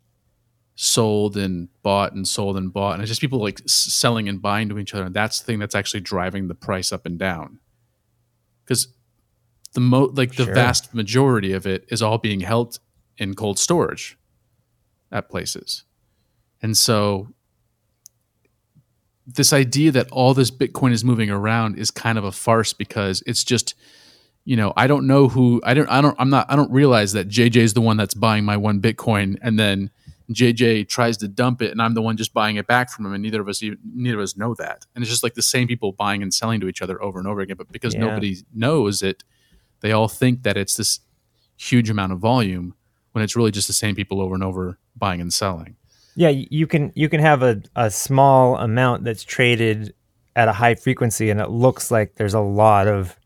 [0.75, 4.69] sold and bought and sold and bought, and it's just people like selling and buying
[4.71, 5.05] to each other.
[5.05, 7.61] And that's the thing that's actually driving the price up and down.
[8.65, 8.89] Because
[9.75, 10.55] the mo like the sure.
[10.55, 12.81] vast majority of it is all being held
[13.17, 14.19] in cold storage
[15.13, 15.85] at places.
[16.63, 17.29] And so
[19.27, 23.23] this idea that all this Bitcoin is moving around is kind of a farce because
[23.27, 23.75] it's just,
[24.45, 27.13] you know, I don't know who I don't I don't I'm not I don't realize
[27.15, 29.91] that JJ is the one that's buying my one Bitcoin and then
[30.31, 33.15] JJ tries to dump it and I'm the one just buying it back from him
[33.15, 34.87] and neither of us neither of us know that.
[34.95, 37.27] And it's just like the same people buying and selling to each other over and
[37.27, 37.57] over again.
[37.57, 38.01] But because yeah.
[38.01, 39.25] nobody knows it,
[39.81, 41.01] they all think that it's this
[41.57, 42.75] huge amount of volume
[43.13, 45.77] when it's really just the same people over and over buying and selling.
[46.17, 49.95] Yeah, you can you can have a, a small amount that's traded
[50.35, 53.17] at a high frequency and it looks like there's a lot of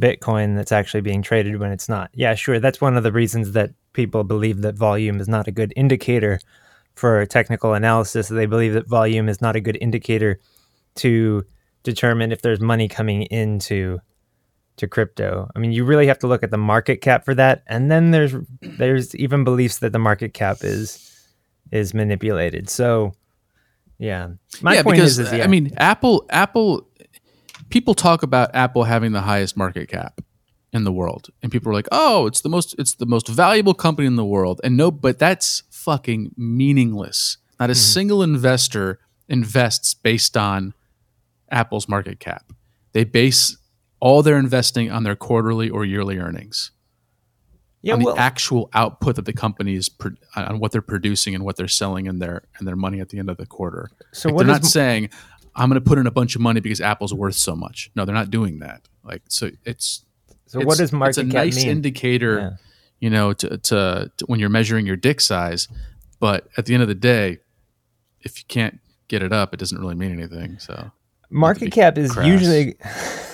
[0.00, 2.10] Bitcoin that's actually being traded when it's not.
[2.14, 2.58] Yeah, sure.
[2.58, 6.40] That's one of the reasons that people believe that volume is not a good indicator
[6.96, 8.28] for technical analysis.
[8.28, 10.40] They believe that volume is not a good indicator
[10.96, 11.44] to
[11.84, 14.00] determine if there's money coming into
[14.78, 15.48] to crypto.
[15.54, 18.10] I mean, you really have to look at the market cap for that, and then
[18.10, 21.11] there's there's even beliefs that the market cap is
[21.70, 22.68] is manipulated.
[22.68, 23.14] So,
[23.98, 25.44] yeah, my yeah, point because, is, is yeah.
[25.44, 26.88] I mean, Apple Apple
[27.70, 30.20] people talk about Apple having the highest market cap
[30.72, 33.74] in the world, and people are like, "Oh, it's the most it's the most valuable
[33.74, 37.38] company in the world," and no, but that's fucking meaningless.
[37.60, 37.78] Not a mm-hmm.
[37.78, 38.98] single investor
[39.28, 40.74] invests based on
[41.50, 42.52] Apple's market cap.
[42.92, 43.56] They base
[44.00, 46.72] all their investing on their quarterly or yearly earnings.
[47.82, 51.34] Yeah, on the well, actual output that the company is pro- on what they're producing
[51.34, 53.90] and what they're selling and their and their money at the end of the quarter.
[54.12, 55.10] So like they're not m- saying
[55.54, 57.90] I'm going to put in a bunch of money because Apple's worth so much.
[57.94, 58.88] No, they're not doing that.
[59.04, 60.04] Like so, it's
[60.46, 61.68] so it's, what does market It's a nice mean?
[61.68, 62.50] indicator, yeah.
[63.00, 65.68] you know, to, to, to when you're measuring your dick size.
[66.20, 67.38] But at the end of the day,
[68.20, 70.58] if you can't get it up, it doesn't really mean anything.
[70.58, 70.90] So
[71.30, 72.26] market cap is crass.
[72.26, 72.76] usually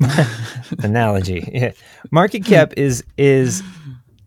[0.82, 1.48] analogy.
[1.52, 1.72] Yeah.
[2.10, 3.62] Market cap is is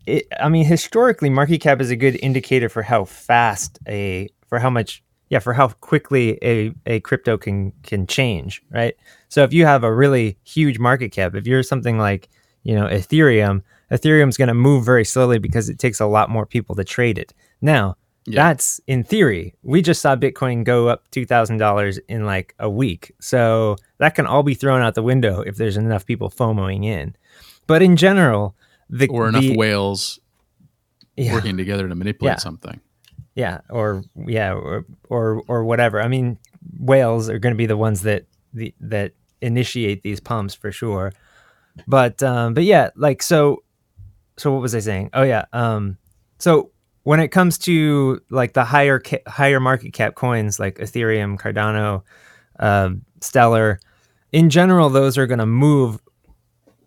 [0.06, 4.58] it, I mean historically market cap is a good indicator for how fast a for
[4.58, 8.94] how much yeah for how quickly a, a crypto can can change right
[9.28, 12.30] so if you have a really huge market cap if you're something like
[12.62, 16.46] you know ethereum ethereum's going to move very slowly because it takes a lot more
[16.46, 17.94] people to trade it now
[18.28, 18.48] yeah.
[18.48, 19.54] That's in theory.
[19.62, 23.14] We just saw Bitcoin go up $2,000 in like a week.
[23.20, 27.14] So that can all be thrown out the window if there's enough people FOMOing in.
[27.66, 28.56] But in general,
[28.88, 30.18] the or enough the, whales
[31.16, 31.32] yeah.
[31.32, 32.38] working together to manipulate yeah.
[32.38, 32.80] something.
[33.34, 36.00] Yeah, or yeah, or, or or whatever.
[36.00, 36.38] I mean,
[36.78, 41.12] whales are going to be the ones that the that initiate these pumps for sure.
[41.86, 43.62] But um but yeah, like so
[44.36, 45.10] so what was I saying?
[45.12, 45.98] Oh yeah, um
[46.38, 46.70] so
[47.04, 52.02] when it comes to like the higher ca- higher market cap coins like Ethereum, Cardano,
[52.58, 53.80] uh, Stellar,
[54.32, 56.00] in general, those are going to move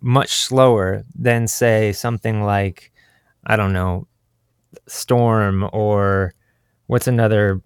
[0.01, 2.91] much slower than say something like
[3.45, 4.07] I don't know
[4.87, 6.33] Storm or
[6.87, 7.61] what's another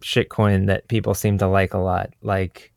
[0.00, 2.72] shitcoin that people seem to like a lot like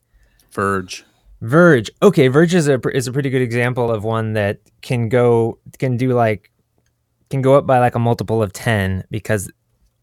[0.50, 1.04] Verge.
[1.40, 1.90] Verge.
[2.02, 5.96] Okay, Verge is a is a pretty good example of one that can go can
[5.96, 6.50] do like
[7.30, 9.50] can go up by like a multiple of 10 because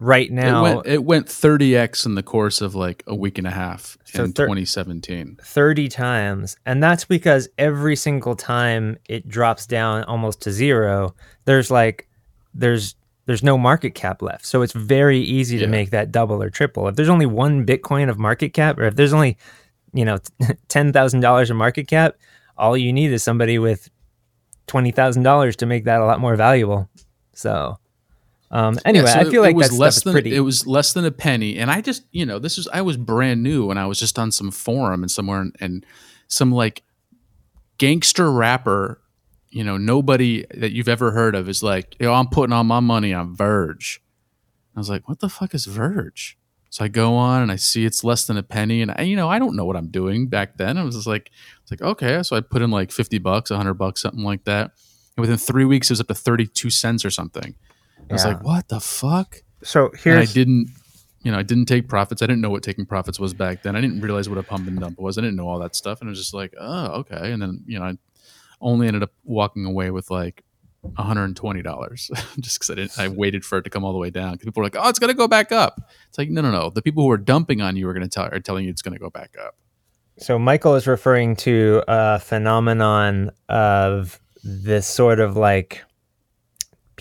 [0.01, 3.45] right now it went, it went 30x in the course of like a week and
[3.45, 6.57] a half so in thir- 2017 30 times.
[6.65, 11.13] And that's because every single time it drops down almost to zero
[11.45, 12.09] there's like
[12.55, 12.95] there's
[13.27, 14.45] there's no market cap left.
[14.47, 16.87] So it's very easy to make that double or triple.
[16.87, 19.37] If there's only one bitcoin of market cap or if there's only
[19.93, 22.15] you know $10,000 of market cap
[22.57, 23.89] all you need is somebody with
[24.67, 26.89] $20,000 to make that a lot more valuable.
[27.33, 27.77] So
[28.51, 30.35] um, anyway, yeah, so I feel like it was less than pretty.
[30.35, 32.97] it was less than a penny, and I just you know this was I was
[32.97, 35.85] brand new and I was just on some forum and somewhere and, and
[36.27, 36.83] some like
[37.77, 39.01] gangster rapper
[39.51, 42.79] you know, nobody that you've ever heard of is like, yo, I'm putting all my
[42.79, 44.01] money on Verge.
[44.75, 46.37] I was like, what the fuck is Verge?
[46.69, 49.17] So I go on and I see it's less than a penny, and I, you
[49.17, 50.77] know, I don't know what I'm doing back then.
[50.77, 51.29] I was just like,
[51.61, 54.71] it's like okay, so I put in like fifty bucks, hundred bucks, something like that,
[55.17, 57.55] and within three weeks it was up to thirty two cents or something.
[58.11, 58.29] I was Yeah.
[58.33, 59.37] like, what the fuck?
[59.63, 60.69] So here I didn't,
[61.23, 62.21] you know, I didn't take profits.
[62.21, 63.75] I didn't know what taking profits was back then.
[63.75, 65.17] I didn't realize what a pump and dump was.
[65.17, 67.31] I didn't know all that stuff, and I was just like, oh, okay.
[67.31, 67.97] And then you know, I
[68.59, 70.43] only ended up walking away with like
[70.97, 72.97] $120 just because I didn't.
[72.99, 74.37] I waited for it to come all the way down.
[74.37, 76.69] people were like, "Oh, it's gonna go back up." It's like, no, no, no.
[76.69, 78.99] The people who are dumping on you are gonna tell are telling you it's gonna
[78.99, 79.55] go back up.
[80.17, 85.83] So Michael is referring to a phenomenon of this sort of like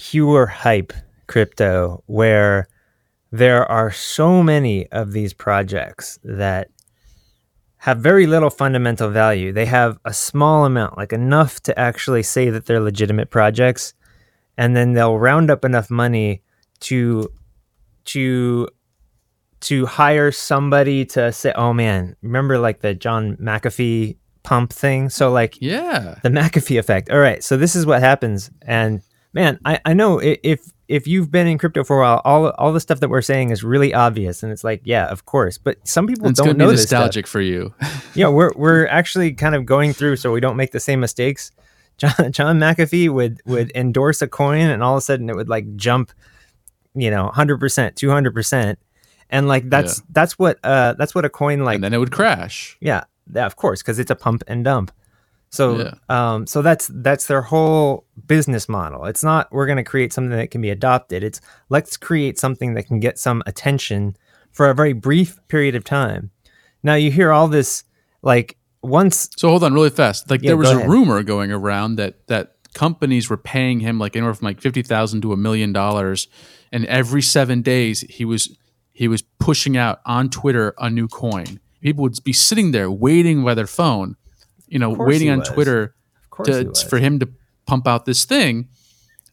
[0.01, 0.95] pure hype
[1.27, 2.67] crypto where
[3.31, 6.69] there are so many of these projects that
[7.77, 9.53] have very little fundamental value.
[9.53, 13.93] They have a small amount, like enough to actually say that they're legitimate projects,
[14.57, 16.43] and then they'll round up enough money
[16.81, 17.31] to
[18.07, 18.69] to
[19.61, 25.31] to hire somebody to say, "Oh man, remember like the John McAfee pump thing?" So
[25.31, 27.11] like Yeah, the McAfee effect.
[27.11, 31.31] All right, so this is what happens, and man, I, I know if if you've
[31.31, 33.95] been in crypto for a while, all all the stuff that we're saying is really
[33.95, 35.57] obvious, and it's like, yeah, of course.
[35.57, 37.75] But some people it's don't know nostalgic for you.
[38.15, 41.53] Yeah, we're we're actually kind of going through so we don't make the same mistakes.
[41.97, 45.49] John John McAfee would would endorse a coin, and all of a sudden it would
[45.49, 46.11] like jump,
[46.95, 48.81] you know, hundred percent, two hundred percent,
[49.31, 52.11] and like that's that's what uh that's what a coin like and then it would
[52.11, 52.77] crash.
[52.81, 54.91] yeah, yeah, of course, because it's a pump and dump.
[55.53, 55.95] So, Yeah.
[56.09, 59.05] um, so that's that's their whole business model.
[59.07, 61.25] It's not we're going to create something that can be adopted.
[61.25, 64.17] It's let's create something that can get some attention
[64.53, 66.31] for a very brief period of time.
[66.83, 67.85] Now you hear all this
[68.23, 70.31] like once So hold on, really fast.
[70.31, 70.89] Like Yeah, there was a ahead.
[70.89, 75.23] rumor going around that that companies were paying him like anywhere from like fifty thousand
[75.23, 76.29] to a million dollars,
[76.71, 78.57] and every seven days he was
[78.93, 81.59] he was pushing out on Twitter a new coin.
[81.81, 84.17] People would be sitting there waiting by their phone,
[84.71, 85.43] you know, waiting on.
[85.43, 87.29] Twitter of course he to, for him to
[87.67, 88.69] pump out this thing,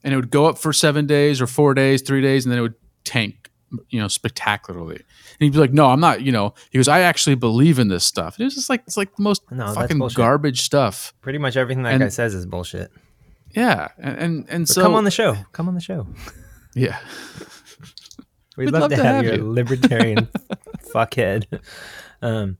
[0.03, 2.59] and it would go up for seven days or four days, three days, and then
[2.59, 3.49] it would tank,
[3.89, 4.95] you know, spectacularly.
[4.97, 5.05] And
[5.39, 8.03] he'd be like, "No, I'm not." You know, he goes, "I actually believe in this
[8.03, 11.13] stuff." And it was just like it's like the most No, fucking garbage stuff.
[11.21, 12.91] pretty much everything that and- guy says is bullshit.
[13.55, 15.35] Yeah, and and, and But so come on the show.
[15.53, 16.05] Come on the show.
[16.75, 16.97] yeah,
[18.57, 19.51] We'd, We'd love, love to to have, have your you.
[19.53, 20.27] libertarian
[20.93, 21.45] fuckhead.
[22.21, 22.57] Um,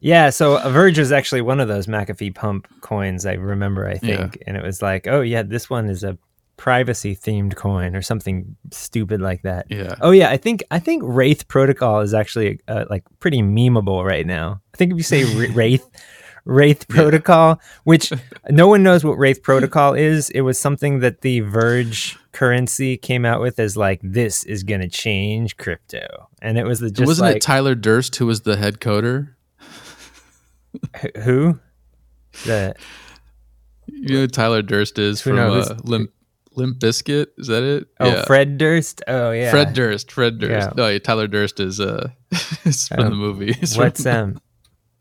[0.00, 3.26] yeah, so a Verge was actually one of those McAfee pump coins.
[3.26, 4.16] I remember, I Yeah.
[4.16, 6.16] think, and it was like, oh yeah, this one is a
[6.56, 9.66] privacy themed coin or something stupid like that.
[9.68, 9.94] yeah.
[10.00, 14.26] Oh yeah, I think I think Wraith Protocol is actually uh, like pretty memeable right
[14.26, 14.60] now.
[14.72, 15.86] I think if you say Wraith
[16.46, 18.12] Wraith Protocol, which
[18.48, 23.24] no one knows what Wraith Protocol is, it was something that the Verge currency came
[23.26, 27.06] out with as like this is going to change crypto, and it was the just
[27.06, 29.34] Wasn't like it Tyler Durst who was the head coder?
[30.94, 31.58] Wh- who
[32.44, 32.74] the
[33.86, 36.10] You know who Tyler Durst is from uh, Limp
[36.54, 37.26] Limp Bizkit.
[37.38, 37.88] Is that it?
[38.00, 40.10] oh Fred Durst oh yeah Fred Durst.
[40.12, 40.68] Fred Durst.
[40.68, 40.72] Yeah.
[40.76, 42.08] No, yeah, Tyler Durst is uh
[42.64, 43.52] is from Um, the movie.
[43.52, 44.40] From- what's um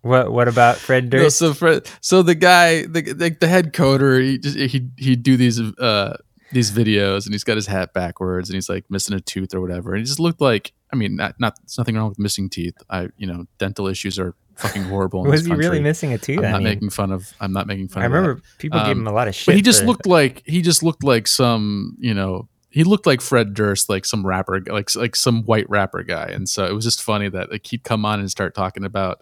[0.02, 1.38] what what about Fred No, Durst?
[1.38, 5.36] so Fred, so the guy, the, the the head coder, he just he he'd do
[5.38, 6.16] these uh
[6.52, 9.62] these videos, and he's got his hat backwards, and he's like missing a tooth or
[9.62, 12.76] whatever, and he just looked like, I mean, not not nothing wrong with missing teeth.
[12.88, 15.26] I you know, dental issues are fucking horrible.
[15.26, 16.39] In was he really missing a tooth?
[16.39, 17.34] I'm I not mean, making fun of.
[17.39, 18.04] I'm not making fun.
[18.04, 19.48] I remember people gave Um, him a lot of shit.
[19.48, 23.06] but he just for- looked like he just looked like some you know he looked
[23.06, 26.74] like Fred Durst, like some rapper, like like some white rapper guy, and so it
[26.74, 29.22] was just funny that like he'd come on and start talking about.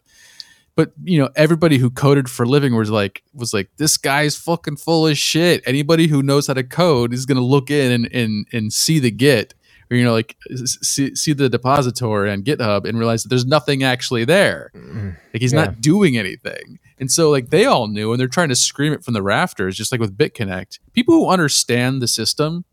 [0.75, 4.35] But you know, everybody who coded for a living was like was like this guy's
[4.35, 5.61] fucking full of shit.
[5.67, 9.11] Anybody who knows how to code is gonna look in and and, and see the
[9.11, 9.53] Git
[9.93, 13.83] or you know like see, see the depository on GitHub and realize that there's nothing
[13.83, 14.71] actually there.
[14.75, 15.15] Mm.
[15.33, 15.65] Like he's Yeah.
[15.65, 16.79] not doing anything.
[16.99, 19.75] And so like they all knew and they're trying to scream it from the rafters,
[19.77, 20.79] just like with BitConnect.
[20.93, 22.65] People who understand the system,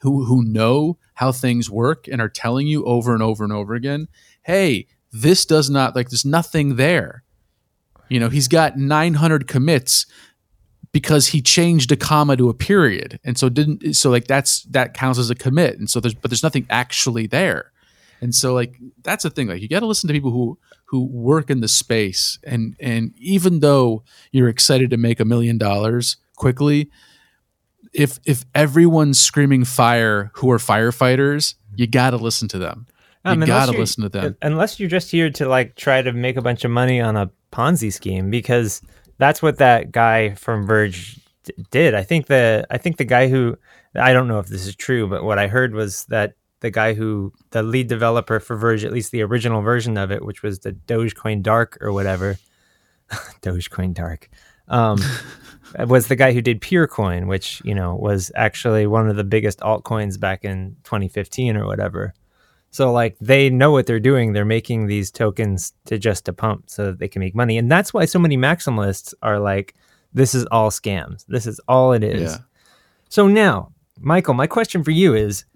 [0.00, 3.74] who who know how things work and are telling you over and over and over
[3.74, 4.08] again,
[4.42, 7.22] hey, this does not like there's nothing there.
[8.08, 10.06] You know, he's got 900 commits
[10.96, 13.20] because he changed a comma to a period.
[13.22, 15.78] And so didn't so like that's that counts as a commit.
[15.78, 17.70] And so there's but there's nothing actually there.
[18.22, 19.48] And so like that's the thing.
[19.48, 23.12] Like you got to listen to people who who work in the space and and
[23.18, 26.90] even though you're excited to make a million dollars quickly,
[27.92, 32.86] if if everyone's screaming fire who are firefighters, you got to listen to them.
[33.26, 34.36] You Um, unless got to listen to them.
[34.40, 37.30] Unless you're just here to like try to make a bunch of money on a
[37.52, 38.80] Ponzi scheme, because
[39.18, 41.94] that's what that guy from Verge d- did.
[41.94, 43.56] I think the I think the guy who
[43.94, 46.94] I don't know if this is true, but what I heard was that the guy
[46.94, 50.60] who the lead developer for Verge, at least the original version of it, which was
[50.60, 52.38] the Dogecoin Dark or whatever,
[53.42, 54.28] Dogecoin Dark,
[54.68, 55.00] um,
[55.86, 59.60] was the guy who did Purecoin, which you know was actually one of the biggest
[59.60, 62.14] altcoins back in 2015 or whatever.
[62.76, 64.34] So like they know what they're doing.
[64.34, 67.56] They're making these tokens to just to pump so that they can make money.
[67.56, 69.74] And that's why so many maximalists are like,
[70.12, 71.24] this is all scams.
[71.26, 72.32] This is all it is.
[72.32, 72.38] Yeah.
[73.08, 75.46] So now, Michael, my question for you is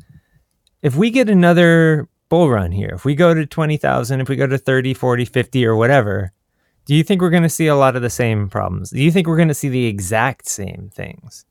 [0.80, 4.46] if we get another bull run here, if we go to 20,000, if we go
[4.46, 6.32] to 30, 40, 50 or whatever,
[6.86, 8.88] do you think we're going to see a lot of the same problems?
[8.88, 11.44] Do you think we're going to see the exact same things?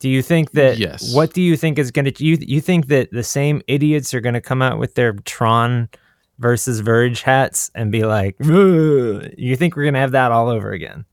[0.00, 0.78] Do you think that?
[0.78, 1.14] Yes.
[1.14, 2.24] What do you think is going to?
[2.24, 5.88] You you think that the same idiots are going to come out with their Tron
[6.38, 10.48] versus Verge hats and be like, "Ugh." you think we're going to have that all
[10.48, 11.04] over again?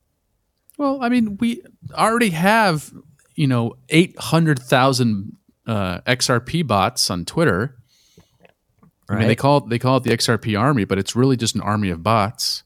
[0.77, 1.63] Well, I mean, we
[1.93, 2.91] already have,
[3.35, 5.35] you know, 800,000
[5.67, 7.77] uh, XRP bots on Twitter.
[9.07, 11.55] I mean, they call it, they call it the XRP army, but it's really just
[11.55, 12.63] an army of bots.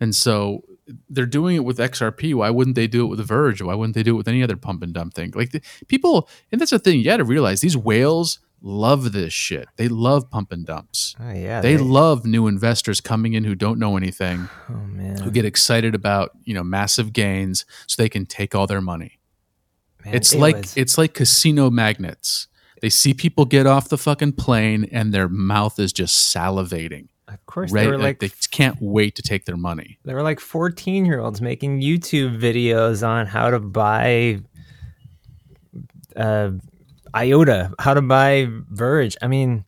[0.00, 0.64] And so
[1.08, 2.34] they're doing it with XRP.
[2.34, 3.62] Why wouldn't they do it with Verge?
[3.62, 5.32] Why wouldn't they do it with any other pump and dump thing?
[5.34, 6.98] Like the, people, and that's the thing.
[6.98, 9.68] You got to realize these whales love this shit.
[9.76, 11.14] They love pump and dumps.
[11.20, 15.30] Oh yeah, They love new investors coming in who don't know anything, oh man, who
[15.30, 19.18] get excited about you know massive gains, so they can take all their money.
[20.04, 22.48] Man, It's it like was- it's like casino magnets.
[22.80, 27.06] They see people get off the fucking plane and their mouth is just salivating.
[27.34, 27.82] Of course Right?
[27.84, 29.98] they were like they can't wait to take their money.
[30.04, 34.40] There were like 14 year olds making YouTube videos on how to buy
[36.16, 36.50] uh,
[37.14, 39.16] IOTA, how to buy Verge.
[39.22, 39.64] I mean,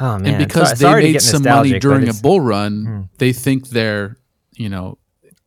[0.00, 0.26] oh man.
[0.34, 3.00] and because So- they made some money during a bull run, Hmm.
[3.18, 4.16] they think they're,
[4.54, 4.98] you know,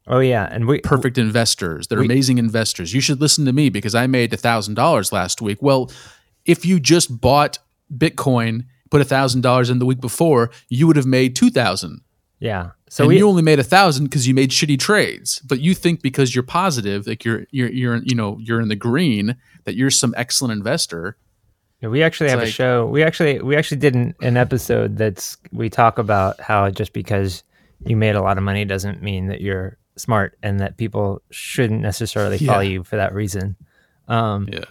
[0.09, 1.87] Oh yeah, and we perfect investors.
[1.87, 2.93] They're we- amazing investors.
[2.93, 5.61] You should listen to me because I made a thousand dollars last week.
[5.61, 5.91] Well,
[6.45, 7.59] if you just bought
[7.93, 12.01] Bitcoin, put thousand dollars in the week before, you would have made two thousand.
[12.39, 12.71] yeah.
[12.89, 15.39] So and we you only made a thousand because you made shitty trades.
[15.39, 18.77] But you think because you're positive, like you're you're you're you know you're in the
[18.77, 19.35] green,
[19.65, 21.17] that you're some excellent investor.
[21.81, 22.85] Yeah, we actually It's have a show.
[22.87, 27.43] We actually we actually did an, an episode that's we talk about how just because
[27.85, 31.81] you made a lot of money doesn't mean that you're smart and that people shouldn't
[31.81, 32.69] necessarily follow Yeah.
[32.69, 33.55] you for that reason.
[34.07, 34.63] Um, Yeah.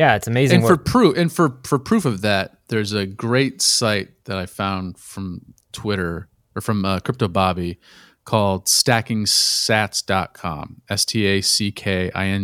[0.00, 0.58] Yeah, it's amazing.
[0.60, 4.46] and for proof and for for proof of that there's a great site that i
[4.46, 5.40] found from
[5.72, 7.78] twitter or from uh, crypto bobby
[8.24, 10.82] called stackingsats.com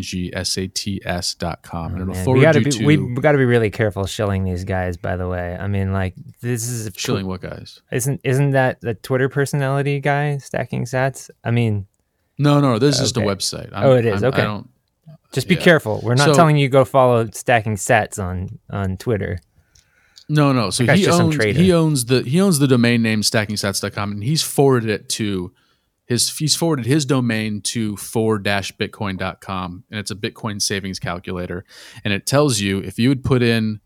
[0.07, 3.45] s-t-a-c-k-i-n-g-s-a-t-s dot com and it'll forward we gotta you be to we, we gotta be
[3.45, 4.97] really careful shilling these guys.
[4.97, 8.81] By the way, I mean like this is tw- shilling what guys Isn't isn't that
[8.81, 11.31] the Twitter personality guy stacking sats?
[11.45, 11.87] I mean,
[12.39, 14.23] no no this is just a website I'm, Oh, it is.
[14.23, 14.43] I'm- Okay.
[14.43, 14.69] i don't
[15.37, 15.61] just be Yeah.
[15.63, 16.01] careful.
[16.03, 19.39] We're not So- telling you go follow stacking sats on on Twitter.
[20.29, 20.71] No, no.
[20.71, 24.91] So he owns he owns the he owns the domain name stackingsats.com and he's forwarded
[24.91, 25.53] it to
[26.07, 31.65] his he's forwarded his domain to for-bitcoin.com and it's a Bitcoin savings calculator
[32.05, 33.81] and it tells you if you would put in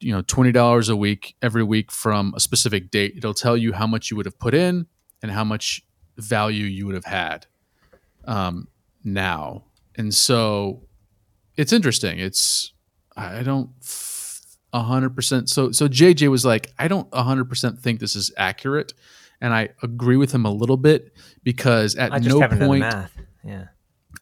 [0.00, 3.86] you know $20 a week every week from a specific date it'll tell you how
[3.86, 4.86] much you would have put in
[5.22, 5.82] and how much
[6.16, 7.46] value you would have had
[8.26, 8.68] um,
[9.04, 9.64] now
[9.96, 10.82] and so
[11.56, 12.72] it's interesting it's
[13.16, 13.70] i don't
[14.72, 15.48] a hundred percent.
[15.48, 18.92] So so JJ was like, I don't a hundred percent think this is accurate,
[19.40, 21.12] and I agree with him a little bit
[21.42, 23.12] because at I just no haven't done point math.
[23.44, 23.64] Yeah.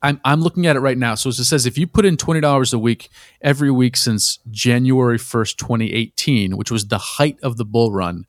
[0.00, 1.14] I'm I'm looking at it right now.
[1.14, 3.08] So it says if you put in twenty dollars a week
[3.40, 8.26] every week since January first, twenty eighteen, which was the height of the bull run,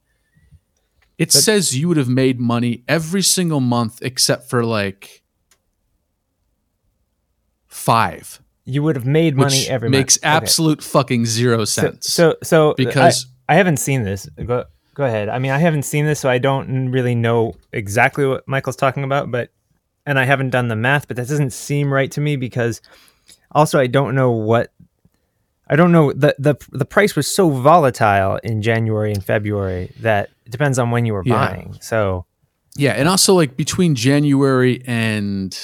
[1.18, 5.19] it says you would have made money every single month except for like
[7.70, 10.26] five, You would have made money which every makes month.
[10.26, 10.36] Okay.
[10.46, 12.08] absolute fucking zero So sense.
[12.14, 14.28] so, so uh, because I, I haven't seen this.
[14.46, 14.66] Go
[14.96, 15.30] go ahead.
[15.30, 19.04] I mean, I haven't seen this, so I don't really know exactly what Michael's talking
[19.06, 19.32] about.
[19.32, 19.50] But
[20.06, 22.82] and I haven't done the math, but that doesn't seem right to me because
[23.52, 24.74] also I don't know what
[25.68, 30.30] I don't know the the the price was so volatile in January and February that
[30.46, 31.36] it depends on when you were Yeah.
[31.48, 31.78] buying.
[31.82, 32.26] So
[32.76, 35.56] Yeah, and also like between January and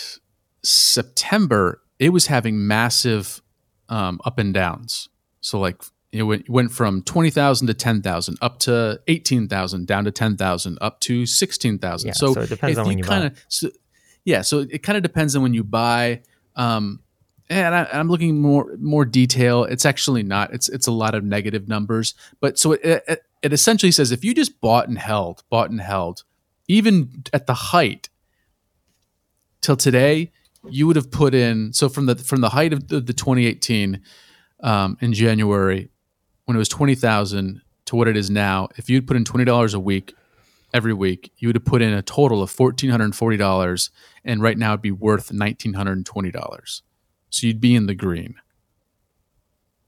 [0.64, 3.41] September, it was having massive
[3.89, 5.10] um, up and downs.
[5.41, 5.82] So like
[6.12, 10.12] it went, went from twenty thousand to ten thousand, up to eighteen thousand, down to
[10.12, 12.08] ten thousand, up to sixteen thousand.
[12.08, 13.20] Yeah, so, so it depends on when you buy.
[13.20, 13.70] kinda, So,
[14.24, 16.22] yeah, so it kind of depends on when you buy.
[16.56, 17.02] Um,
[17.50, 19.66] and I, I'm looking more more detail.
[19.66, 20.54] It's actually not.
[20.54, 22.16] It's it's a lot of negative numbers.
[22.39, 25.80] But so it, it it essentially says if you just bought and held, bought and
[25.80, 26.24] held,
[26.68, 28.10] even at the height
[29.62, 30.32] till today,
[30.70, 34.01] you would have put in so from the from the height of the, the 2018
[34.61, 35.89] um, in January
[36.45, 39.80] when it was 20,000 to what it is now, if you'd put in $20 a
[39.80, 40.16] week
[40.74, 43.89] every week, you would have put in a total of $1,440.
[44.24, 46.82] And right now it'd be worth $1,920.
[47.30, 48.36] So you'd be in the green.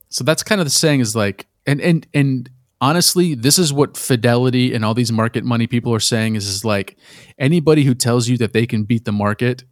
[0.10, 2.50] So that's kind of the saying is like, and, and, and
[2.80, 6.64] honestly, this is what Fidelity and all these market money people are saying is, is
[6.64, 6.98] like
[7.38, 9.64] anybody who tells you that they can beat the market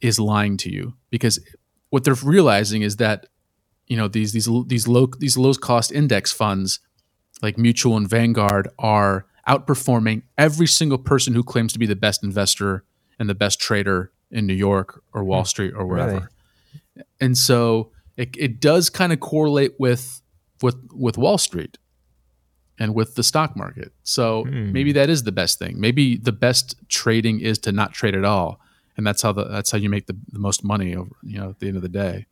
[0.00, 1.40] is lying to you because
[1.90, 3.26] what they're realizing is that
[3.86, 6.80] you know these these these low these low cost index funds
[7.42, 12.22] like Mutual and Vanguard are outperforming every single person who claims to be the best
[12.22, 12.84] investor
[13.18, 15.46] and the best trader in New York or Wall hmm.
[15.46, 16.12] Street or wherever.
[16.12, 17.04] Really?
[17.20, 20.22] And so it, it does kind of correlate with
[20.62, 21.78] with with Wall Street
[22.78, 23.92] and with the stock market.
[24.02, 24.72] So mm.
[24.72, 25.78] maybe that is the best thing.
[25.78, 28.60] Maybe the best trading is to not trade at all,
[29.00, 31.48] and that's how the that's how you make the, the most money over you know
[31.48, 32.26] at the end of the day.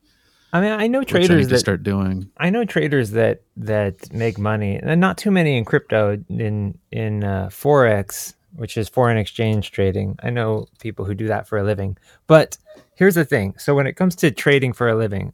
[0.53, 2.31] I mean, I know traders I that start doing.
[2.37, 6.23] I know traders that that make money, and not too many in crypto.
[6.29, 11.49] In in uh, forex, which is foreign exchange trading, I know people who do that
[11.49, 11.97] for a living.
[12.27, 12.59] But
[12.95, 15.33] here's the thing: so when it comes to trading for a living,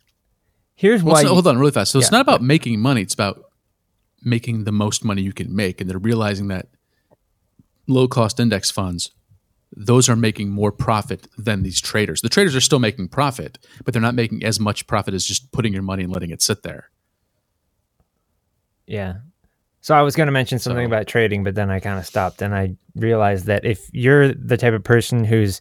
[0.77, 1.23] here's well, why.
[1.23, 1.91] So, you, hold on, really fast.
[1.91, 3.43] So yeah, it's not about making money; it's about
[4.23, 6.69] making the most money you can make, and they're realizing that
[7.89, 9.11] low cost index funds
[9.77, 12.21] those are making more profit than these traders.
[12.21, 15.51] The traders are still making profit, but they're not making as much profit as just
[15.53, 16.91] putting your money and letting it sit there.
[18.87, 19.17] Yeah.
[19.81, 22.07] So I was going to mention something so, about trading, but then I kind of
[22.07, 25.61] stopped and I realized that if you're the type of person who's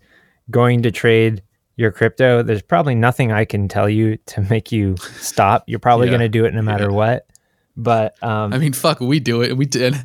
[0.50, 1.44] going to trade
[1.76, 5.64] your crypto, there's probably nothing I can tell you to make you stop.
[5.68, 6.96] You're probably yeah, going to do it no matter yeah.
[6.96, 7.28] what.
[7.76, 9.58] But um, I mean, fuck, we do it.
[9.58, 9.96] We did.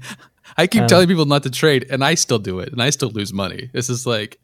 [0.58, 2.90] I keep um, telling people not to trade, and I still do it, and I
[2.90, 3.70] still lose money.
[3.72, 4.40] This is like,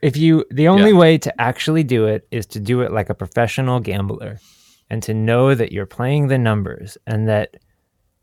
[0.00, 0.96] if you, the only yeah.
[0.96, 4.40] way to actually do it is to do it like a professional gambler,
[4.88, 7.58] and to know that you're playing the numbers, and that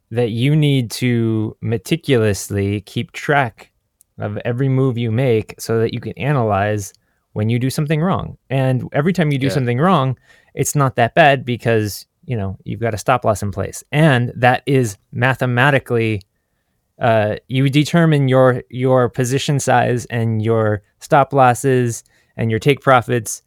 [0.10, 3.72] that you need to meticulously keep track
[4.18, 6.92] of every move you make, so that you can analyze
[7.34, 8.36] when you do something wrong.
[8.50, 9.54] And every time you do yeah.
[9.54, 10.18] something wrong,
[10.56, 14.34] it's not that bad because you know you've got a stop loss in place, and
[14.36, 16.24] that is mathematically
[17.00, 22.04] uh, you determine your your position size and your stop losses
[22.36, 23.42] and your take profits.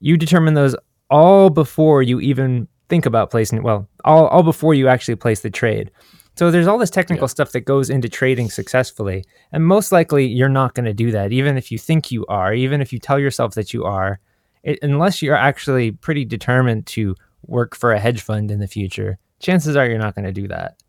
[0.00, 0.76] You determine those
[1.10, 3.64] all before you even think about placing it.
[3.64, 5.90] Well, all, all before you actually place the trade.
[6.36, 7.30] So there's all this technical yeah.
[7.30, 9.24] stuff that goes into trading successfully.
[9.52, 12.54] And most likely you're not going to do that, even if you think you are,
[12.54, 14.18] even if you tell yourself that you are,
[14.62, 17.14] it, unless you're actually pretty determined to
[17.46, 19.18] work for a hedge fund in the future.
[19.40, 20.81] Chances are you're not going to do that.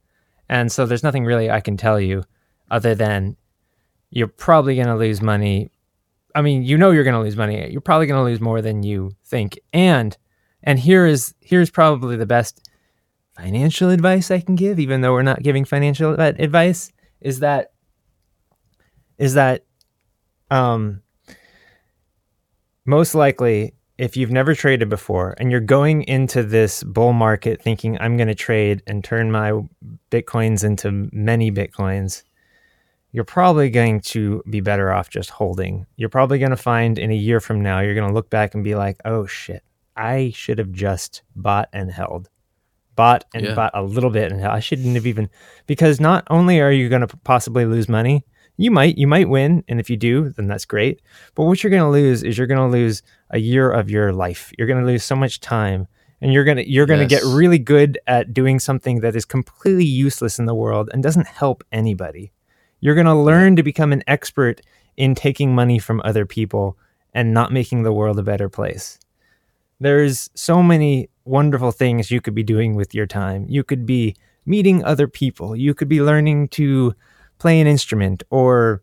[0.49, 2.23] And so there's nothing really I can tell you
[2.69, 3.37] other than
[4.09, 5.71] you're probably going to lose money.
[6.35, 7.69] I mean, you know you're going to lose money.
[7.71, 9.59] You're probably going to lose more than you think.
[9.71, 10.17] And
[10.63, 12.69] and here is here's probably the best
[13.35, 17.71] financial advice I can give even though we're not giving financial advice is that
[19.17, 19.65] is that
[20.51, 21.01] um
[22.85, 27.97] most likely if you've never traded before and you're going into this bull market thinking
[27.99, 29.61] I'm going to trade and turn my
[30.09, 32.23] bitcoins into many bitcoins,
[33.11, 35.85] you're probably going to be better off just holding.
[35.95, 38.55] You're probably going to find in a year from now, you're going to look back
[38.55, 39.63] and be like, oh shit,
[39.95, 42.29] I should have just bought and held.
[42.95, 43.53] Bought and yeah.
[43.53, 45.29] bought a little bit and I shouldn't have even
[45.67, 48.25] because not only are you going to possibly lose money,
[48.57, 51.01] you might you might win and if you do then that's great.
[51.35, 54.13] But what you're going to lose is you're going to lose a year of your
[54.13, 54.51] life.
[54.57, 55.87] You're going to lose so much time
[56.21, 57.23] and you're going to you're going to yes.
[57.23, 61.27] get really good at doing something that is completely useless in the world and doesn't
[61.27, 62.31] help anybody.
[62.79, 64.61] You're going to learn to become an expert
[64.97, 66.77] in taking money from other people
[67.13, 68.99] and not making the world a better place.
[69.79, 73.45] There's so many wonderful things you could be doing with your time.
[73.49, 75.55] You could be meeting other people.
[75.55, 76.95] You could be learning to
[77.43, 78.81] play an instrument or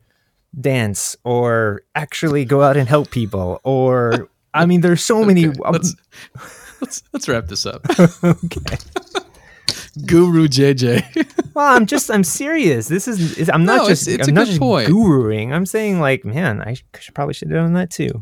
[0.60, 5.54] dance or actually go out and help people or I mean there's so many um,
[5.72, 5.96] let's,
[6.82, 7.86] let's, let's wrap this up.
[8.22, 8.76] okay.
[10.06, 11.54] Guru JJ.
[11.54, 12.88] well, I'm just I'm serious.
[12.88, 14.90] This is, is I'm not no, just it's, it's I'm not just point.
[14.90, 15.52] guruing.
[15.52, 18.20] I'm saying like, man, I should, probably should have done that too.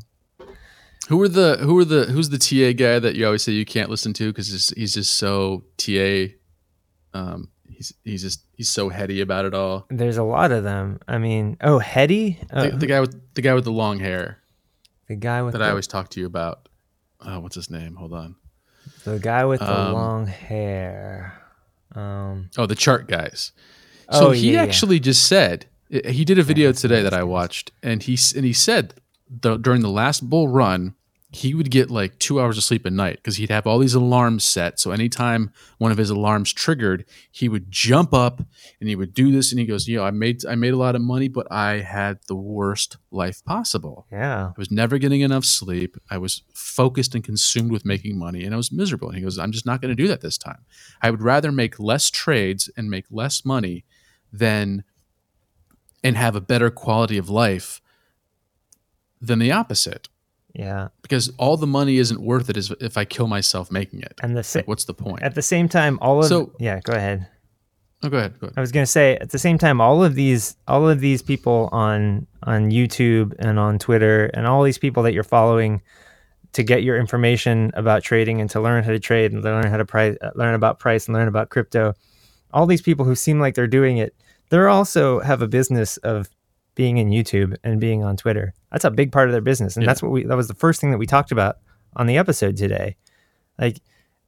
[1.08, 3.66] Who are the who are the who's the TA guy that you always say you
[3.66, 6.26] can't listen to because he's just so TA
[7.12, 9.86] um, he's he's just he's so heady about it all.
[9.90, 11.00] There's a lot of them.
[11.06, 12.38] I mean, oh, heady.
[12.52, 14.38] the, the, guy with the guy with the long hair.
[15.08, 16.68] The guy with that the, I always talk to you about.
[17.20, 17.96] Oh, what's his name?
[17.96, 18.36] Hold on.
[19.04, 21.40] The guy with the um, long hair.
[21.94, 23.52] Um, oh, the chart guys.
[24.10, 25.02] So oh, he yeah, actually yeah.
[25.02, 28.52] just said he did a video yeah, today that I watched, and he and he
[28.52, 28.94] said
[29.28, 30.94] the, during the last bull run,
[31.30, 33.94] he would get like two hours of sleep a night because he'd have all these
[33.94, 34.80] alarms set.
[34.80, 38.40] So anytime one of his alarms triggered, he would jump up
[38.80, 39.52] and he would do this.
[39.52, 42.20] And he goes, "Yo, I made I made a lot of money, but I had
[42.28, 44.06] the worst life possible.
[44.10, 44.46] Yeah.
[44.46, 45.98] I was never getting enough sleep.
[46.10, 49.38] I was focused and consumed with making money, and I was miserable." And he goes,
[49.38, 50.64] "I'm just not going to do that this time.
[51.02, 53.84] I would rather make less trades and make less money
[54.32, 54.82] than
[56.02, 57.82] and have a better quality of life
[59.20, 60.08] than the opposite."
[60.54, 60.88] Yeah.
[61.02, 64.14] because all the money isn't worth it is if I kill myself making it.
[64.22, 65.22] And the sa- Like, what's the point?
[65.22, 67.26] at the same time, all of So- yeah, go ahead.
[68.02, 68.38] oh, go ahead.
[68.40, 68.54] Go ahead.
[68.56, 71.68] I was gonna say at the same time, all of these all of these people
[71.72, 75.82] on on YouTube and on Twitter and all these people that you're following
[76.54, 79.76] to get your information about trading and to learn how to trade and learn how
[79.76, 81.92] to price, uh, learn about price and learn about crypto.
[82.54, 84.14] All these people who seem like they're doing it,
[84.48, 86.30] they're also have a business of
[86.78, 88.54] being in YouTube and being on Twitter.
[88.70, 89.88] That's a big part of their business, and Yeah.
[89.88, 91.56] that's what we that was the first thing that we talked about
[91.96, 92.96] on the episode today.
[93.58, 93.80] Like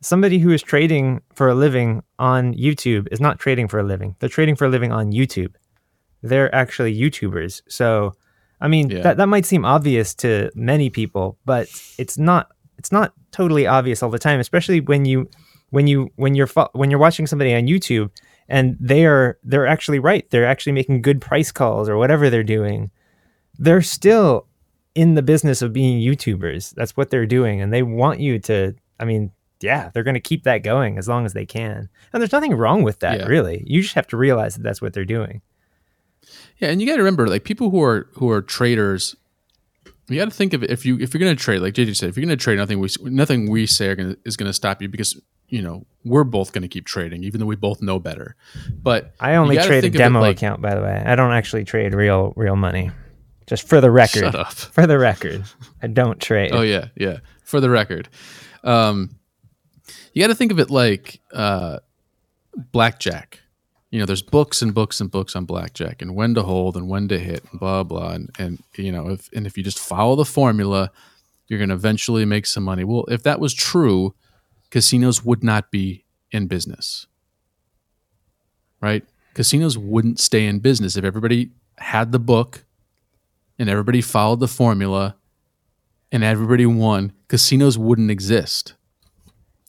[0.03, 4.17] somebody who is trading for a living on YouTube is not trading for a living.
[4.19, 5.55] They're trading for a living on YouTube.
[6.23, 7.63] They're actually YouTubers.
[7.69, 8.15] So,
[8.61, 9.03] I mean, Yeah.
[9.03, 12.49] that, that might seem obvious to many people, but it's not
[12.79, 15.29] it's not totally obvious all the time, especially when you
[15.71, 18.11] when you when you're fo- when you're watching somebody on YouTube
[18.51, 20.29] and they are they're actually right.
[20.31, 22.91] They're actually making good price calls or whatever they're doing.
[23.59, 24.47] They're still
[24.95, 26.75] in the business of being YouTubers.
[26.75, 29.31] That's what they're doing and they want you to I mean,
[29.63, 31.89] yeah, they're going to keep that going as long as they can.
[32.13, 33.27] And there's nothing wrong with that, Yeah.
[33.27, 33.63] really.
[33.67, 35.43] You just have to realize that that's what they're doing.
[36.59, 39.17] Yeah, and you got to remember, like people who are who are traders,
[40.09, 41.97] you got to think of it if you if you're going to trade, like JJ
[41.97, 44.49] said, if you're going to trade, nothing we nothing we say are gonna, is going
[44.49, 45.21] to stop you because
[45.51, 48.35] you know we're both going to keep trading, even though we both know better.
[48.83, 51.03] But I only trade a think of it demo like- account, by the way.
[51.05, 52.91] I don't actually trade real real money.
[53.47, 54.21] Just for the record.
[54.21, 54.53] Shut up.
[54.55, 55.43] For the record,
[55.83, 56.53] I don't trade.
[56.55, 57.19] Oh yeah, yeah.
[57.43, 58.09] For the record,
[58.63, 59.11] um,
[60.13, 61.81] you got to think of it like uh,
[62.73, 63.41] blackjack.
[63.91, 66.89] You know, there's books and books and books on blackjack and when to hold and
[66.89, 69.81] when to hit and blah blah and, and you know if and if you just
[69.81, 70.93] follow the formula,
[71.49, 72.85] you're going to eventually make some money.
[72.85, 74.15] Well, if that was true,
[74.71, 77.07] casinos would not be in business,
[78.81, 79.05] right?
[79.35, 82.65] Casinos wouldn't stay in business if everybody had the book
[83.59, 85.17] and everybody followed the formula
[86.13, 88.75] and everybody won, casinos wouldn't exist.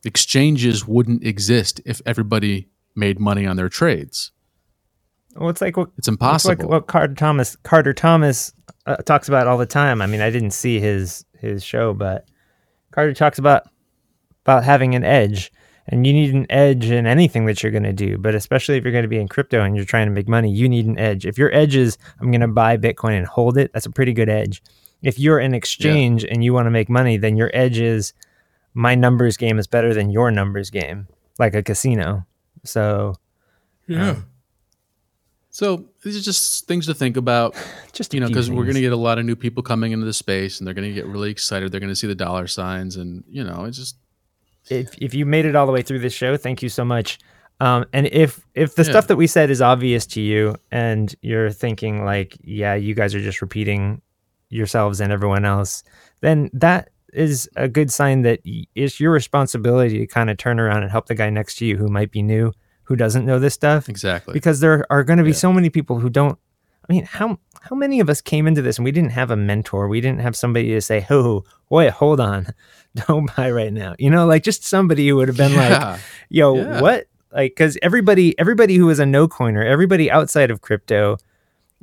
[0.04, 4.32] Exchanges wouldn't exist if everybody made money on their trades.
[5.36, 6.56] Well, it's like what It's it's impossible.
[6.56, 8.52] like what Carter Thomas Carter Thomas
[8.86, 10.02] uh, talks about all the time.
[10.02, 12.28] I mean, I didn't see his his show, but
[12.92, 13.64] Carter talks about
[14.44, 15.52] about having an edge,
[15.88, 18.18] and you need an edge in anything that you're going to do.
[18.18, 20.52] But especially if you're going to be in crypto and you're trying to make money,
[20.52, 21.26] you need an edge.
[21.26, 24.14] If your edge is I'm going to buy Bitcoin and hold it, that's a pretty
[24.14, 24.62] good edge.
[25.02, 28.14] If you're an exchange and you want to make money, then your edge is
[28.74, 31.08] my numbers game is better than your numbers game,
[31.40, 32.26] like a casino.
[32.64, 33.16] So
[33.88, 34.12] yeah.
[34.12, 34.26] Um,
[35.54, 37.56] so these are just things to think about,
[37.92, 40.06] just you know, because we're going to get a lot of new people coming into
[40.06, 41.72] the space and they're going to get really excited.
[41.72, 43.98] They're going to see the dollar signs and, you know, it's just,
[44.72, 47.20] if if you made it all the way through this show, thank you so much.
[47.60, 48.90] Um, and if if the Yeah.
[48.90, 53.14] stuff that we said is obvious to you, and you're thinking like, yeah, you guys
[53.14, 54.02] are just repeating
[54.50, 55.84] yourselves and everyone else,
[56.22, 58.40] then that is a good sign that
[58.76, 61.78] it's your responsibility to kind of turn around and help the guy next to you
[61.78, 62.52] who might be new,
[62.84, 64.34] who doesn't know this stuff exactly.
[64.34, 65.36] because there are going to be Yeah.
[65.36, 66.38] so many people who don't
[66.90, 69.36] i mean how how many of us came into this and we didn't have a
[69.36, 69.88] mentor?
[69.88, 72.48] We didn't have somebody to say oh wait hold on.
[73.08, 73.96] Don't buy right now.
[74.00, 76.82] You know like just somebody who would have been like yo Yeah.
[76.82, 77.06] what?
[77.32, 81.18] Like because everybody everybody who is a no coiner everybody outside of crypto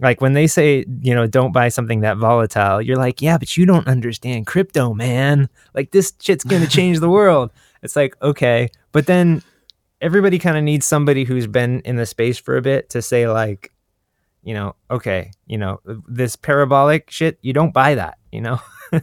[0.00, 3.56] like when they say you know don't buy something that volatile you're like yeah but
[3.56, 5.48] you don't understand crypto man.
[5.74, 7.52] Like this shit's gonna change the world.
[7.84, 8.68] It's like okay.
[8.90, 9.42] But then
[10.00, 13.28] everybody kind of needs somebody who's been in the space for a bit to say
[13.28, 13.72] like
[14.42, 18.60] you know okay you know this parabolic shit you don't buy that you know?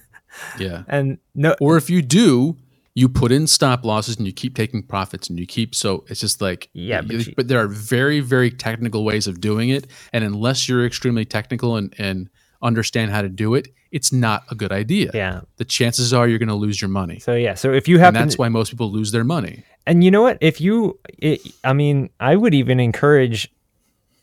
[0.59, 0.83] Yeah.
[0.87, 2.57] and no Or if you do,
[2.93, 6.19] you put in stop losses and you keep taking profits and you keep so it's
[6.19, 9.87] just like Yeah, but you- but there are very very technical ways of doing it.
[10.11, 12.29] And unless you're extremely technical and and
[12.61, 15.09] understand how to do it it's not a good idea.
[15.13, 15.41] Yeah.
[15.55, 17.19] The chances are you're going to lose your money.
[17.19, 19.63] So yeah so if you have that's why most people lose their money.
[19.87, 20.37] And you know what?
[20.41, 23.47] If you, it, I mean, I would even encourage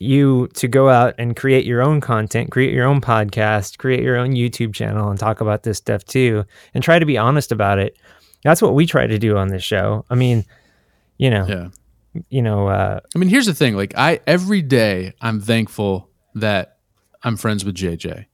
[0.02, 4.16] you to go out and create your own content, create your own podcast, create your
[4.16, 6.44] own YouTube channel, and talk about this stuff too,
[6.74, 7.96] and try to be honest about it.
[8.44, 10.04] That's what we try to do on this show.
[10.10, 10.44] I mean,
[11.18, 11.68] you know, yeah
[12.28, 16.76] you know, uh, i mean here's the thing like i every day i'm thankful that
[17.22, 18.26] i'm friends with jj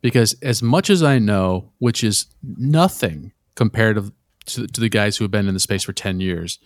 [0.00, 4.12] because as much as I know, which is nothing compared to,
[4.46, 6.58] to, to the guys who have been in the space for 10 years,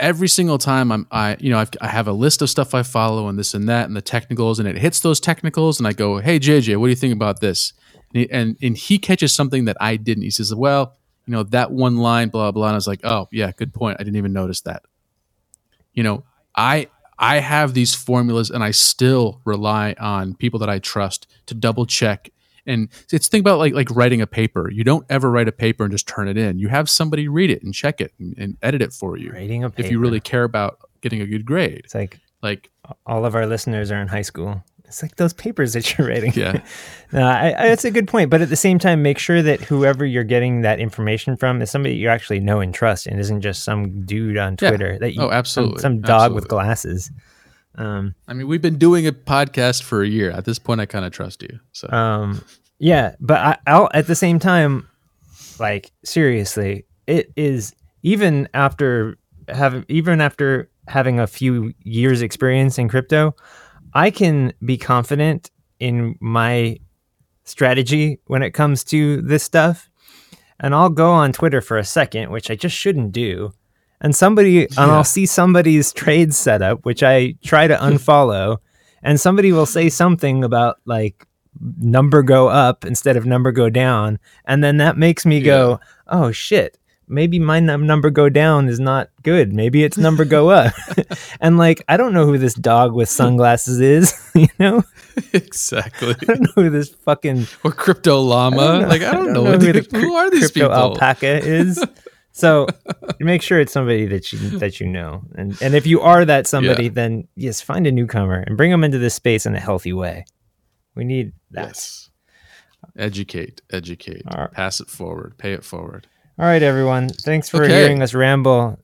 [0.00, 2.82] every single time I'm, I, you know, I've, I have a list of stuff I
[2.82, 5.92] follow and this and that and the technicals and it hits those technicals and I
[5.92, 7.72] go, Hey JJ, what do you think about this?
[8.12, 10.24] And he, and, and he catches something that I didn't.
[10.24, 10.96] He says, well,
[11.26, 12.66] you know, that one line, blah, blah.
[12.66, 13.98] And I was like, oh yeah, good point.
[14.00, 14.82] I didn't even notice that.
[15.92, 16.24] You know,
[16.56, 16.88] I,
[17.18, 21.84] I have these formulas and I still rely on people that I trust to double
[21.86, 22.30] check.
[22.66, 24.70] And it's think about like like writing a paper.
[24.70, 26.58] You don't ever write a paper and just turn it in.
[26.58, 29.32] You have somebody read it and check it and, and edit it for you.
[29.32, 29.86] Writing a paper.
[29.86, 31.82] If you really care about getting a good grade.
[31.84, 32.70] It's like Like
[33.06, 34.62] all of our listeners are in high school.
[34.84, 36.32] It's like those papers that you're writing.
[36.34, 36.62] yeah.
[37.12, 38.28] no, I, I, that's a good point.
[38.28, 41.70] But at the same time, make sure that whoever you're getting that information from is
[41.70, 44.68] somebody you actually know and trust, and isn't just some dude on Yeah.
[44.70, 45.78] Twitter that you, Oh, absolutely.
[45.80, 47.12] some, some dog with glasses.
[47.76, 50.30] Um, I mean, we've been doing a podcast for a year.
[50.30, 51.60] At this point I kind of trust you.
[51.72, 52.44] So um,
[52.78, 54.88] yeah, but I, I'll at the same time,
[55.58, 59.16] like seriously, it is even after
[59.48, 63.34] having even after having a few years experience in crypto,
[63.94, 66.78] I can be confident in my
[67.44, 69.88] strategy when it comes to this stuff.
[70.58, 73.52] And I'll go on Twitter for a second, which I just shouldn't do.
[74.00, 77.84] And somebody, and I'll see somebody's trade setup, which I try to hmm.
[77.84, 78.58] unfollow.
[79.02, 81.26] and somebody will say something about like
[81.78, 84.18] number go up instead of number go down.
[84.44, 86.78] And then that makes me go, oh shit,
[87.08, 89.52] maybe my num- number go down is not good.
[89.52, 90.72] Maybe it's number go up.
[91.40, 94.84] and like, I don't know who this dog with sunglasses is, you know?
[95.32, 96.14] exactly.
[96.22, 98.86] I don't know who this fucking or crypto llama.
[98.86, 100.72] like I don't, know, who, what the who are these crypto people?
[100.72, 101.84] alpaca is.
[102.32, 102.66] So
[103.18, 106.46] make sure it's somebody that you that you know, and and if you are that
[106.46, 106.90] somebody, Yeah.
[106.94, 110.24] then yes, find a newcomer and bring them into this space in a healthy way.
[110.94, 111.66] We need that.
[111.68, 112.10] Yes.
[112.96, 114.22] Educate, educate.
[114.34, 114.50] Right.
[114.52, 115.36] Pass it forward.
[115.38, 116.06] Pay it forward.
[116.38, 117.08] All right, everyone.
[117.08, 117.72] Thanks for Okay.
[117.82, 118.80] hearing us ramble.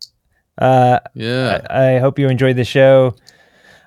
[0.58, 1.60] Uh, Yeah.
[1.70, 3.14] I, I hope you enjoyed the show.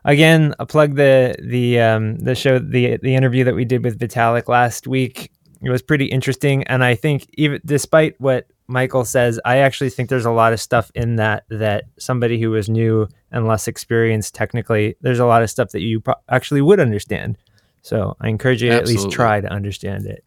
[0.05, 3.99] Again, I plug the the um, the show the the interview that we did with
[3.99, 5.31] Vitalik last week.
[5.61, 10.09] It was pretty interesting, and I think even despite what Michael says, I actually think
[10.09, 14.35] there's a lot of stuff in that that somebody who is new and less experienced
[14.35, 17.37] technically, there's a lot of stuff that you pro- actually would understand.
[17.81, 20.23] So I encourage you to at least try to understand it.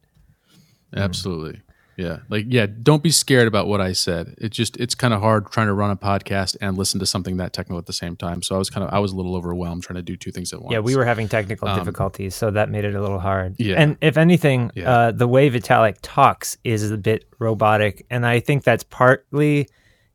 [0.95, 1.61] Absolutely.
[1.97, 2.21] Yeah.
[2.29, 4.35] Like, yeah, don't be scared about what I said.
[4.39, 7.37] It just, it's kind of hard trying to run a podcast and listen to something
[7.37, 8.43] that technical at the same time.
[8.43, 10.53] So I was kind of, I was a little overwhelmed trying to do two things
[10.53, 10.73] at once.
[10.73, 13.57] Yeah, we were having technical Um, difficulties, so that made it a little hard.
[13.59, 13.75] Yeah.
[13.77, 14.91] And if anything, Yeah.
[14.91, 19.69] uh, the way Vitalik talks is a bit robotic, and I think that's partly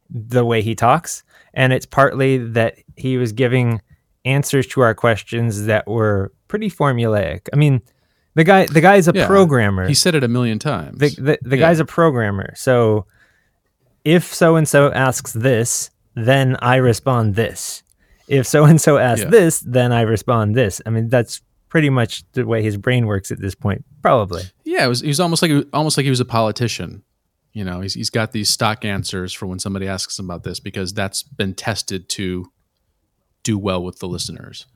[0.09, 1.23] the way he talks,
[1.53, 3.81] and it's partly that he was giving
[4.25, 7.47] answers to our questions that were pretty formulaic.
[7.53, 7.81] I mean,
[8.37, 9.27] the guy, the guy's a Yeah.
[9.27, 9.87] programmer.
[9.87, 10.99] He said it a million times.
[10.99, 11.65] the the, the Yeah.
[11.67, 12.53] guy's a programmer.
[12.55, 13.05] So
[14.05, 17.83] if so and so asks this, then I respond this.
[18.29, 19.29] If so and so asks Yeah.
[19.29, 20.81] this, then I respond this.
[20.85, 23.83] I mean, that's pretty much the way his brain works at this point.
[24.01, 24.43] Probably.
[24.63, 25.01] Yeah, it was.
[25.01, 27.03] He was almost like almost like he was a politician.
[27.53, 30.59] You know, he's he's got these stock answers for when somebody asks him about this
[30.59, 32.51] because that's been tested to
[33.43, 34.67] do well with the listeners,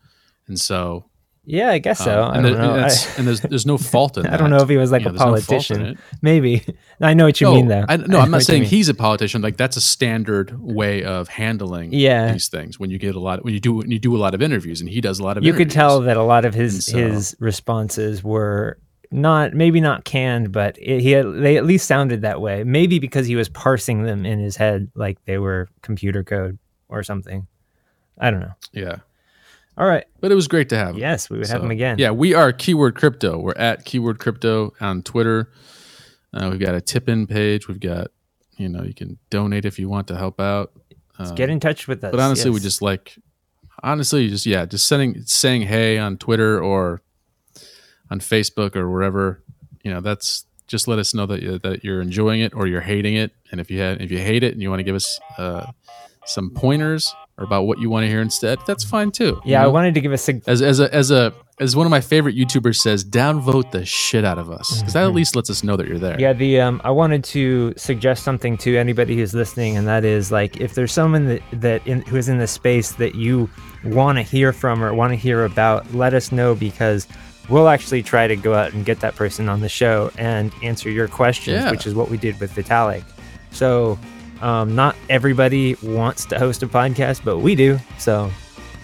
[0.47, 1.05] and so.
[1.43, 2.21] Yeah, I guess so.
[2.23, 2.73] um, I and, don't there- know.
[2.75, 4.33] and I, and there's there's no fault in I that.
[4.35, 5.97] I don't know if he was like You a there's no politician.
[6.21, 6.63] Maybe.
[7.01, 7.85] I know what you No, mean, though.
[7.89, 9.41] I, I no, I'm not saying he's a politician.
[9.41, 12.31] Like that's a standard way of handling Yeah.
[12.31, 12.79] these things.
[12.79, 14.81] When you get a lot, when you do when you do a lot of interviews,
[14.81, 15.43] and he does a lot of.
[15.43, 18.77] You could tell that a lot of his so- his responses were
[19.09, 22.63] not maybe not canned, but it, he they at least sounded that way.
[22.63, 27.01] Maybe because he was parsing them in his head like they were computer code or
[27.03, 27.47] something.
[28.19, 28.53] I don't know.
[28.73, 28.97] Yeah,
[29.77, 30.05] All right.
[30.19, 30.97] but it was great to have him.
[30.97, 31.97] Yes, we would have So, him again.
[31.97, 33.37] Yeah, we are Keyword Crypto.
[33.39, 35.51] We're at Keyword Crypto on Twitter.
[36.33, 37.67] Uh, we've got a tip in page.
[37.67, 38.07] We've got,
[38.57, 40.71] you know, you can donate if you want to help out.
[41.19, 42.11] Um, Get in touch with us.
[42.11, 43.15] but honestly, we just like,
[43.83, 47.01] honestly, just yeah, just sending saying hey on Twitter or
[48.09, 49.43] on Facebook or wherever.
[49.83, 52.81] You know, that's just let us know that you, that you're enjoying it or you're
[52.81, 53.33] hating it.
[53.51, 55.71] And if you had if you hate it and you want to give us uh,
[56.25, 59.41] some pointers or about what you want to hear instead, that's fine too.
[59.43, 61.85] you Yeah, I wanted to give a sig- as as a as a as one
[61.85, 65.35] of my favorite YouTubers says, downvote the shit out of us because that at least
[65.35, 66.19] lets us know that you're there.
[66.19, 70.31] Yeah, the um, I wanted to suggest something to anybody who's listening, and that is
[70.31, 73.49] like if there's someone that that in, who is in the space that you
[73.83, 77.07] want to hear from or want to hear about, let us know because
[77.49, 80.89] we'll actually try to go out and get that person on the show and answer
[80.89, 81.71] your questions, Yeah.
[81.71, 83.03] which is what we did with Vitalik.
[83.51, 83.99] So,
[84.41, 87.79] um, not everybody wants to host a podcast, but we do.
[87.97, 88.31] So,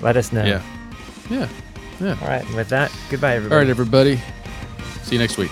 [0.02, 0.46] let us know.
[0.46, 0.62] yeah,
[1.30, 1.50] yeah,
[2.00, 2.18] yeah.
[2.22, 2.46] All right.
[2.56, 3.56] With that, goodbye, everybody.
[3.56, 4.22] All right, everybody.
[5.04, 5.52] See you next week.